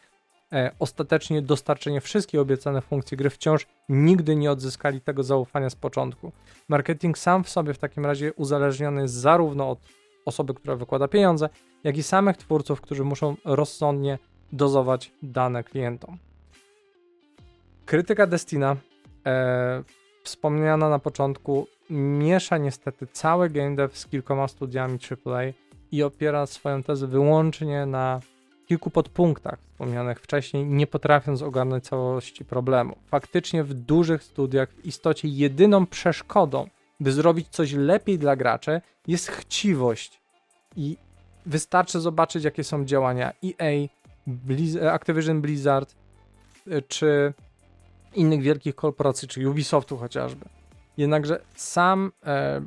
ostatecznie 0.78 1.42
dostarczenie 1.42 2.00
wszystkich 2.00 2.40
obiecanych 2.40 2.84
funkcji 2.84 3.16
gry 3.16 3.30
wciąż 3.30 3.66
nigdy 3.88 4.36
nie 4.36 4.50
odzyskali 4.50 5.00
tego 5.00 5.22
zaufania 5.22 5.70
z 5.70 5.76
początku. 5.76 6.32
Marketing 6.68 7.18
sam 7.18 7.44
w 7.44 7.48
sobie 7.48 7.74
w 7.74 7.78
takim 7.78 8.06
razie 8.06 8.32
uzależniony 8.32 9.02
jest 9.02 9.14
zarówno 9.14 9.70
od 9.70 9.78
osoby, 10.24 10.54
która 10.54 10.76
wykłada 10.76 11.08
pieniądze, 11.08 11.48
jak 11.84 11.96
i 11.96 12.02
samych 12.02 12.36
twórców, 12.36 12.80
którzy 12.80 13.04
muszą 13.04 13.36
rozsądnie 13.44 14.18
dozować 14.52 15.12
dane 15.22 15.64
klientom. 15.64 16.18
Krytyka 17.86 18.26
Destina, 18.26 18.76
e, 19.26 19.82
wspomniana 20.22 20.88
na 20.88 20.98
początku, 20.98 21.66
miesza 21.90 22.58
niestety 22.58 23.06
cały 23.06 23.50
game 23.50 23.76
dev 23.76 23.96
z 23.96 24.06
kilkoma 24.06 24.48
studiami 24.48 24.98
AAA 25.26 25.42
i 25.92 26.02
opiera 26.02 26.46
swoją 26.46 26.82
tezę 26.82 27.06
wyłącznie 27.06 27.86
na 27.86 28.20
kilku 28.66 28.90
podpunktach 28.90 29.58
wspomnianych 29.60 30.20
wcześniej, 30.20 30.66
nie 30.66 30.86
potrafiąc 30.86 31.42
ogarnąć 31.42 31.84
całości 31.84 32.44
problemu. 32.44 32.96
Faktycznie 33.06 33.64
w 33.64 33.74
dużych 33.74 34.22
studiach 34.22 34.70
w 34.70 34.86
istocie 34.86 35.28
jedyną 35.28 35.86
przeszkodą, 35.86 36.68
by 37.00 37.12
zrobić 37.12 37.48
coś 37.48 37.72
lepiej 37.72 38.18
dla 38.18 38.36
graczy, 38.36 38.80
jest 39.06 39.28
chciwość. 39.28 40.20
I 40.76 40.96
wystarczy 41.46 42.00
zobaczyć, 42.00 42.44
jakie 42.44 42.64
są 42.64 42.84
działania 42.84 43.32
EA, 43.44 43.88
Blizz 44.26 44.76
Activision 44.76 45.40
Blizzard, 45.40 45.94
y, 46.66 46.82
czy 46.82 47.34
innych 48.14 48.42
wielkich 48.42 48.74
korporacji, 48.74 49.28
czy 49.28 49.50
Ubisoftu 49.50 49.96
chociażby. 49.96 50.44
Jednakże 50.96 51.40
sam 51.54 52.12
e, 52.26 52.60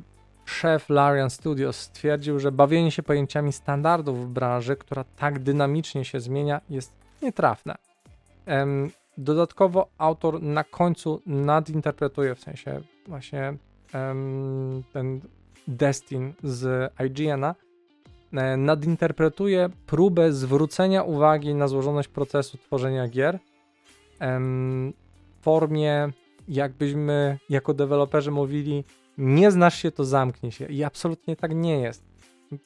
szef 0.50 0.88
Larian 0.88 1.30
Studios 1.30 1.76
stwierdził, 1.76 2.38
że 2.38 2.52
bawienie 2.52 2.90
się 2.90 3.02
pojęciami 3.02 3.52
standardów 3.52 4.26
w 4.26 4.28
branży, 4.28 4.76
która 4.76 5.04
tak 5.04 5.38
dynamicznie 5.38 6.04
się 6.04 6.20
zmienia, 6.20 6.60
jest 6.70 6.92
nietrafne. 7.22 7.74
Dodatkowo 9.18 9.88
autor 9.98 10.42
na 10.42 10.64
końcu 10.64 11.22
nadinterpretuje, 11.26 12.34
w 12.34 12.40
sensie 12.40 12.80
właśnie 13.06 13.54
ten 14.92 15.20
Destin 15.68 16.32
z 16.42 16.92
IGN-a, 17.06 17.54
e, 18.32 18.56
nadinterpretuje 18.56 19.68
próbę 19.86 20.32
zwrócenia 20.32 21.02
uwagi 21.02 21.54
na 21.54 21.68
złożoność 21.68 22.08
procesu 22.08 22.58
tworzenia 22.58 23.08
gier 23.08 23.38
w 24.20 25.42
formie, 25.42 26.08
jakbyśmy 26.48 27.38
jako 27.48 27.74
deweloperzy 27.74 28.30
mówili, 28.30 28.84
nie 29.18 29.50
znasz 29.50 29.78
się, 29.82 29.90
to 29.90 30.04
zamknie 30.04 30.52
się. 30.52 30.66
I 30.66 30.84
absolutnie 30.84 31.36
tak 31.36 31.54
nie 31.54 31.80
jest. 31.80 32.04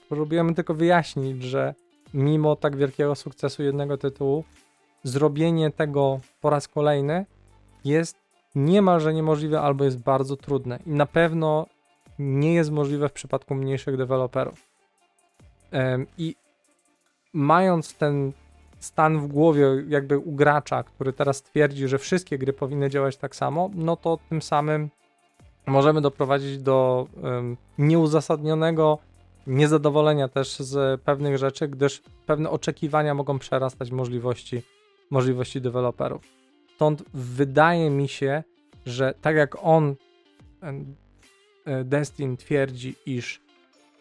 Próbujemy 0.09 0.55
tylko 0.55 0.75
wyjaśnić, 0.75 1.43
że 1.43 1.75
mimo 2.15 2.57
tak 2.57 2.77
wielkiego 2.77 3.15
sukcesu 3.15 3.63
jednego 3.63 3.99
tytułu, 3.99 4.45
zrobienie 5.03 5.71
tego 5.71 6.21
po 6.41 6.51
raz 6.51 6.69
kolejny 6.69 7.27
jest 7.85 8.17
niemalże 8.55 9.15
niemożliwe 9.15 9.61
albo 9.61 9.85
jest 9.85 9.99
bardzo 9.99 10.37
trudne. 10.37 10.79
I 10.87 10.91
na 10.91 11.07
pewno 11.07 11.67
nie 12.19 12.55
jest 12.55 12.71
możliwe 12.71 13.09
w 13.09 13.13
przypadku 13.13 13.55
mniejszych 13.55 13.97
deweloperów. 13.97 14.63
I 16.19 16.37
mając 17.33 17.95
ten 17.95 18.33
stan 18.79 19.19
w 19.19 19.27
głowie 19.27 19.67
jakby 19.89 20.19
u 20.19 20.33
gracza, 20.33 20.83
który 20.83 21.13
teraz 21.13 21.43
twierdzi, 21.43 21.89
że 21.89 21.99
wszystkie 21.99 22.39
gry 22.39 22.53
powinny 22.53 22.91
działać 22.91 23.17
tak 23.17 23.37
samo, 23.37 23.71
no 23.75 23.97
to 23.97 24.19
tym 24.29 24.43
samym 24.43 24.91
możemy 25.67 26.01
doprowadzić 26.01 26.59
do 26.59 27.07
nieuzasadnionego 27.79 28.99
niezadowolenia 29.47 30.29
też 30.29 30.59
z 30.59 31.01
pewnych 31.01 31.39
rzeczy, 31.39 31.69
gdyż 31.69 32.03
pewne 32.27 32.51
oczekiwania 32.51 33.15
mogą 33.15 33.39
przerastać 33.39 33.91
możliwości, 33.91 34.63
możliwości 35.11 35.61
deweloperów. 35.61 36.23
Stąd 36.75 37.03
wydaje 37.15 37.91
mi 37.91 38.09
się, 38.09 38.43
że 38.87 39.15
tak 39.21 39.37
jak 39.37 39.57
on, 39.63 39.95
e, 41.65 41.85
Destin 41.85 42.37
twierdzi, 42.37 42.95
iż 43.07 43.41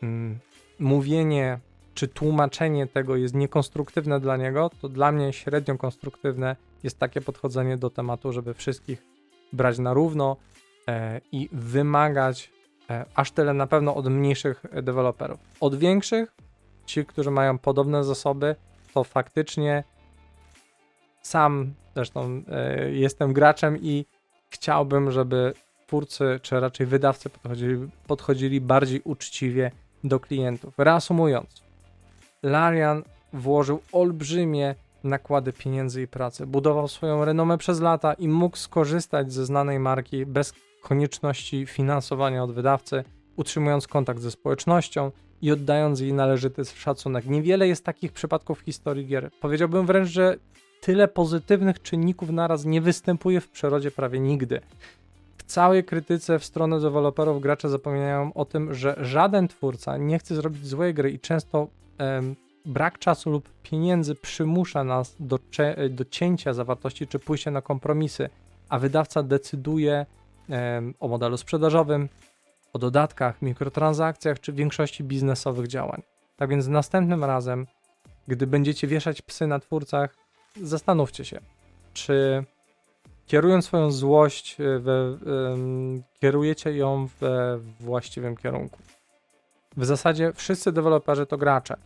mm, 0.03 0.39
mówienie 0.79 1.59
czy 1.93 2.07
tłumaczenie 2.07 2.87
tego 2.87 3.15
jest 3.15 3.35
niekonstruktywne 3.35 4.19
dla 4.19 4.37
niego, 4.37 4.69
to 4.81 4.89
dla 4.89 5.11
mnie 5.11 5.33
średnio 5.33 5.77
konstruktywne 5.77 6.55
jest 6.83 6.99
takie 6.99 7.21
podchodzenie 7.21 7.77
do 7.77 7.89
tematu, 7.89 8.33
żeby 8.33 8.53
wszystkich 8.53 9.03
brać 9.53 9.79
na 9.79 9.93
równo, 9.93 10.37
i 11.31 11.49
wymagać 11.51 12.51
e, 12.89 13.05
aż 13.15 13.31
tyle 13.31 13.53
na 13.53 13.67
pewno 13.67 13.95
od 13.95 14.07
mniejszych 14.07 14.63
deweloperów. 14.81 15.39
Od 15.59 15.75
większych, 15.75 16.35
ci, 16.85 17.05
którzy 17.05 17.31
mają 17.31 17.57
podobne 17.57 18.03
zasoby, 18.03 18.55
to 18.93 19.03
faktycznie 19.03 19.83
sam 21.21 21.73
zresztą 21.95 22.43
e, 22.51 22.91
jestem 22.91 23.33
graczem 23.33 23.77
i 23.81 24.05
chciałbym, 24.49 25.11
żeby 25.11 25.53
twórcy, 25.87 26.39
czy 26.41 26.59
raczej 26.59 26.87
wydawcy 26.87 27.29
podchodzili, 27.29 27.89
podchodzili 28.07 28.61
bardziej 28.61 29.01
uczciwie 29.03 29.71
do 30.03 30.19
klientów. 30.19 30.73
Reasumując, 30.77 31.63
Larian 32.43 33.03
włożył 33.33 33.79
olbrzymie 33.91 34.75
nakłady 35.03 35.53
pieniędzy 35.53 36.01
i 36.01 36.07
pracy. 36.07 36.47
Budował 36.47 36.87
swoją 36.87 37.25
renomę 37.25 37.57
przez 37.57 37.79
lata 37.79 38.13
i 38.13 38.27
mógł 38.27 38.57
skorzystać 38.57 39.33
ze 39.33 39.45
znanej 39.45 39.79
marki 39.79 40.25
bez 40.25 40.53
konieczności 40.83 41.65
finansowania 41.65 42.43
od 42.43 42.51
wydawcy, 42.51 43.03
utrzymując 43.35 43.87
kontakt 43.87 44.21
ze 44.21 44.31
społecznością 44.31 45.11
i 45.41 45.51
oddając 45.51 45.99
jej 45.99 46.13
należyty 46.13 46.65
szacunek. 46.65 47.25
Niewiele 47.25 47.67
jest 47.67 47.85
takich 47.85 48.11
przypadków 48.11 48.59
w 48.59 48.61
historii 48.61 49.07
gier. 49.07 49.29
Powiedziałbym 49.41 49.85
wręcz, 49.85 50.09
że 50.09 50.37
tyle 50.81 51.07
pozytywnych 51.07 51.81
czynników 51.81 52.29
naraz 52.29 52.65
nie 52.65 52.81
występuje 52.81 53.41
w 53.41 53.49
przyrodzie 53.49 53.91
prawie 53.91 54.19
nigdy. 54.19 54.61
W 55.37 55.43
całej 55.43 55.83
krytyce 55.83 56.39
w 56.39 56.45
stronę 56.45 56.79
deweloperów 56.79 57.41
gracze 57.41 57.69
zapominają 57.69 58.33
o 58.33 58.45
tym, 58.45 58.73
że 58.73 58.95
żaden 59.01 59.47
twórca 59.47 59.97
nie 59.97 60.19
chce 60.19 60.35
zrobić 60.35 60.67
złej 60.67 60.93
gry 60.93 61.11
i 61.11 61.19
często 61.19 61.67
em, 61.97 62.35
brak 62.65 62.99
czasu 62.99 63.31
lub 63.31 63.49
pieniędzy 63.63 64.15
przymusza 64.15 64.83
nas 64.83 65.15
do, 65.19 65.39
do 65.89 66.05
cięcia 66.05 66.53
zawartości 66.53 67.07
czy 67.07 67.19
pójścia 67.19 67.51
na 67.51 67.61
kompromisy, 67.61 68.29
a 68.69 68.79
wydawca 68.79 69.23
decyduje 69.23 70.05
o 70.99 71.07
modelu 71.07 71.37
sprzedażowym, 71.37 72.09
o 72.73 72.79
dodatkach, 72.79 73.41
mikrotransakcjach 73.41 74.39
czy 74.39 74.53
większości 74.53 75.03
biznesowych 75.03 75.67
działań. 75.67 76.01
Tak 76.37 76.49
więc 76.49 76.67
następnym 76.67 77.23
razem, 77.23 77.67
gdy 78.27 78.47
będziecie 78.47 78.87
wieszać 78.87 79.21
psy 79.21 79.47
na 79.47 79.59
twórcach, 79.59 80.15
zastanówcie 80.61 81.25
się, 81.25 81.39
czy 81.93 82.43
kierując 83.27 83.65
swoją 83.65 83.91
złość, 83.91 84.57
e, 84.59 84.79
we, 84.79 85.17
kierujecie 86.19 86.77
ją 86.77 87.07
we 87.19 87.59
właściwym 87.79 88.37
kierunku. 88.37 88.79
W 89.77 89.85
zasadzie 89.85 90.33
wszyscy 90.33 90.71
deweloperzy 90.71 91.25
to 91.25 91.37
gracze 91.37 91.77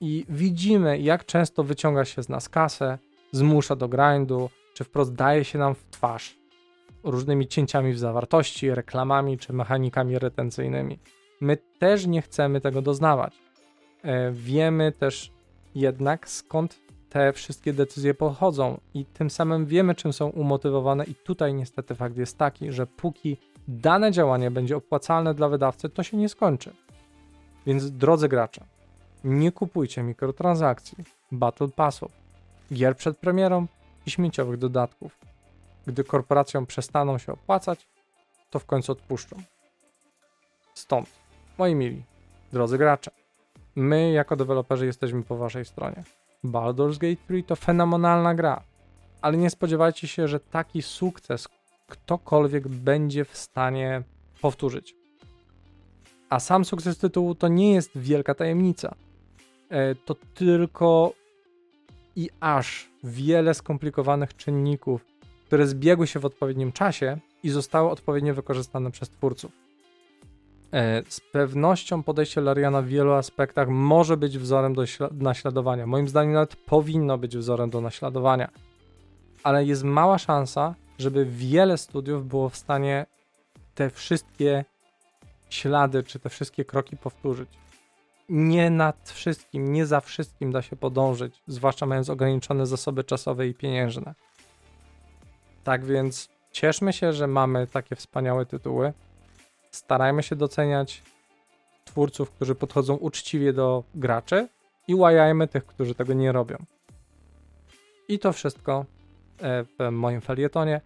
i 0.00 0.26
widzimy, 0.28 0.98
jak 0.98 1.26
często 1.26 1.64
wyciąga 1.64 2.04
się 2.04 2.22
z 2.22 2.28
nas 2.28 2.48
kasę, 2.48 2.98
zmusza 3.32 3.76
do 3.76 3.88
grindu, 3.88 4.50
czy 4.74 4.84
wprost 4.84 5.14
daje 5.14 5.44
się 5.44 5.58
nam 5.58 5.74
w 5.74 5.84
twarz 5.90 6.39
różnymi 7.02 7.46
cięciami 7.46 7.92
w 7.92 7.98
zawartości, 7.98 8.74
reklamami 8.74 9.38
czy 9.38 9.52
mechanikami 9.52 10.18
retencyjnymi. 10.18 10.98
My 11.40 11.56
też 11.78 12.06
nie 12.06 12.22
chcemy 12.22 12.60
tego 12.60 12.82
doznawać. 12.82 13.38
E, 14.02 14.30
wiemy 14.32 14.92
też 14.92 15.32
jednak 15.74 16.28
skąd 16.28 16.78
te 17.10 17.32
wszystkie 17.32 17.72
decyzje 17.72 18.14
pochodzą 18.14 18.80
i 18.94 19.04
tym 19.04 19.30
samym 19.30 19.66
wiemy 19.66 19.94
czym 19.94 20.12
są 20.12 20.28
umotywowane 20.28 21.04
i 21.04 21.14
tutaj 21.14 21.54
niestety 21.54 21.94
fakt 21.94 22.16
jest 22.16 22.38
taki, 22.38 22.72
że 22.72 22.86
póki 22.86 23.36
dane 23.68 24.12
działanie 24.12 24.50
będzie 24.50 24.76
opłacalne 24.76 25.34
dla 25.34 25.48
wydawcy, 25.48 25.88
to 25.88 26.02
się 26.02 26.16
nie 26.16 26.28
skończy. 26.28 26.72
Więc 27.66 27.90
drodzy 27.90 28.28
gracze, 28.28 28.64
nie 29.24 29.52
kupujcie 29.52 30.02
mikrotransakcji, 30.02 30.98
battle 31.32 31.68
passów, 31.68 32.12
gier 32.72 32.96
przed 32.96 33.18
premierą 33.18 33.66
i 34.06 34.10
śmieciowych 34.10 34.58
dodatków. 34.58 35.29
Gdy 35.86 36.04
korporacjom 36.04 36.66
przestaną 36.66 37.18
się 37.18 37.32
opłacać, 37.32 37.86
to 38.50 38.58
w 38.58 38.64
końcu 38.64 38.92
odpuszczą. 38.92 39.36
Stąd, 40.74 41.08
moi 41.58 41.74
mili, 41.74 42.02
drodzy 42.52 42.78
gracze, 42.78 43.10
my 43.76 44.12
jako 44.12 44.36
deweloperzy 44.36 44.86
jesteśmy 44.86 45.22
po 45.22 45.36
waszej 45.36 45.64
stronie. 45.64 46.04
Baldur's 46.44 46.98
Gate 46.98 47.22
3 47.28 47.42
to 47.42 47.56
fenomenalna 47.56 48.34
gra, 48.34 48.62
ale 49.22 49.36
nie 49.36 49.50
spodziewajcie 49.50 50.08
się, 50.08 50.28
że 50.28 50.40
taki 50.40 50.82
sukces 50.82 51.48
ktokolwiek 51.88 52.68
będzie 52.68 53.24
w 53.24 53.36
stanie 53.36 54.02
powtórzyć. 54.40 54.94
A 56.30 56.40
sam 56.40 56.64
sukces 56.64 56.98
tytułu 56.98 57.34
to 57.34 57.48
nie 57.48 57.72
jest 57.72 57.90
wielka 57.98 58.34
tajemnica. 58.34 58.94
E, 59.68 59.94
to 59.94 60.14
tylko 60.34 61.12
i 62.16 62.30
aż 62.40 62.90
wiele 63.04 63.54
skomplikowanych 63.54 64.36
czynników, 64.36 65.04
które 65.50 65.66
zbiegły 65.66 66.06
się 66.06 66.20
w 66.20 66.24
odpowiednim 66.24 66.72
czasie 66.72 67.18
i 67.42 67.50
zostały 67.50 67.90
odpowiednio 67.90 68.34
wykorzystane 68.34 68.90
przez 68.90 69.10
twórców. 69.10 69.52
E, 70.72 71.02
z 71.08 71.20
pewnością 71.20 72.02
podejście 72.02 72.40
Lariana 72.40 72.82
w 72.82 72.86
wielu 72.86 73.12
aspektach 73.12 73.68
może 73.68 74.16
być 74.16 74.38
wzorem 74.38 74.74
do 74.74 74.82
naśladowania. 75.12 75.86
Moim 75.86 76.08
zdaniem 76.08 76.32
nawet 76.32 76.56
powinno 76.56 77.18
być 77.18 77.36
wzorem 77.36 77.70
do 77.70 77.80
naśladowania. 77.80 78.50
Ale 79.42 79.64
jest 79.64 79.84
mała 79.84 80.18
szansa, 80.18 80.74
żeby 80.98 81.26
wiele 81.26 81.78
studiów 81.78 82.28
było 82.28 82.48
w 82.48 82.56
stanie 82.56 83.06
te 83.74 83.90
wszystkie 83.90 84.64
ślady 85.48 86.02
czy 86.02 86.18
te 86.18 86.28
wszystkie 86.28 86.64
kroki 86.64 86.96
powtórzyć. 86.96 87.48
Nie 88.28 88.70
nad 88.70 89.10
wszystkim, 89.10 89.72
nie 89.72 89.86
za 89.86 90.00
wszystkim 90.00 90.52
da 90.52 90.62
się 90.62 90.76
podążyć, 90.76 91.42
zwłaszcza 91.46 91.86
mając 91.86 92.10
ograniczone 92.10 92.66
zasoby 92.66 93.04
czasowe 93.04 93.48
i 93.48 93.54
pieniężne. 93.54 94.14
Tak 95.64 95.84
więc 95.84 96.28
cieszmy 96.52 96.92
się, 96.92 97.12
że 97.12 97.26
mamy 97.26 97.66
takie 97.66 97.96
wspaniałe 97.96 98.46
tytuły. 98.46 98.92
Starajmy 99.70 100.22
się 100.22 100.36
doceniać 100.36 101.02
twórców, 101.84 102.30
którzy 102.30 102.54
podchodzą 102.54 102.94
uczciwie 102.94 103.52
do 103.52 103.84
graczy 103.94 104.48
i 104.88 104.94
łajajmy 104.94 105.48
tych, 105.48 105.66
którzy 105.66 105.94
tego 105.94 106.12
nie 106.12 106.32
robią. 106.32 106.56
I 108.08 108.18
to 108.18 108.32
wszystko 108.32 108.84
e, 109.42 109.64
w 109.64 109.90
moim 109.90 110.20
felietonie. 110.20 110.80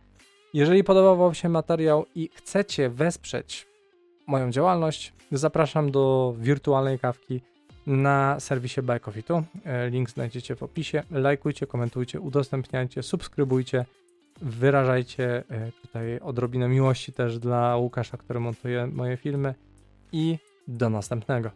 Jeżeli 0.54 0.84
podobał 0.84 1.16
Wam 1.16 1.34
się 1.34 1.48
materiał 1.48 2.06
i 2.14 2.30
chcecie 2.34 2.90
wesprzeć 2.90 3.66
moją 4.26 4.50
działalność, 4.50 5.12
zapraszam 5.32 5.90
do 5.90 6.34
wirtualnej 6.38 6.98
kawki 6.98 7.40
na 7.86 8.40
serwisie 8.40 8.80
Coffee. 9.00 9.24
E, 9.64 9.90
link 9.90 10.10
znajdziecie 10.10 10.56
w 10.56 10.62
opisie. 10.62 11.02
Lajkujcie, 11.10 11.66
komentujcie, 11.66 12.20
udostępniajcie, 12.20 13.02
subskrybujcie, 13.02 13.84
wyrażajcie 14.40 15.44
e, 15.50 15.72
tutaj 15.72 16.20
odrobinę 16.20 16.68
miłości 16.68 17.12
też 17.12 17.38
dla 17.38 17.76
Łukasza, 17.76 18.16
który 18.16 18.40
montuje 18.40 18.86
moje 18.86 19.16
filmy 19.16 19.54
i 20.12 20.38
do 20.68 20.90
następnego. 20.90 21.50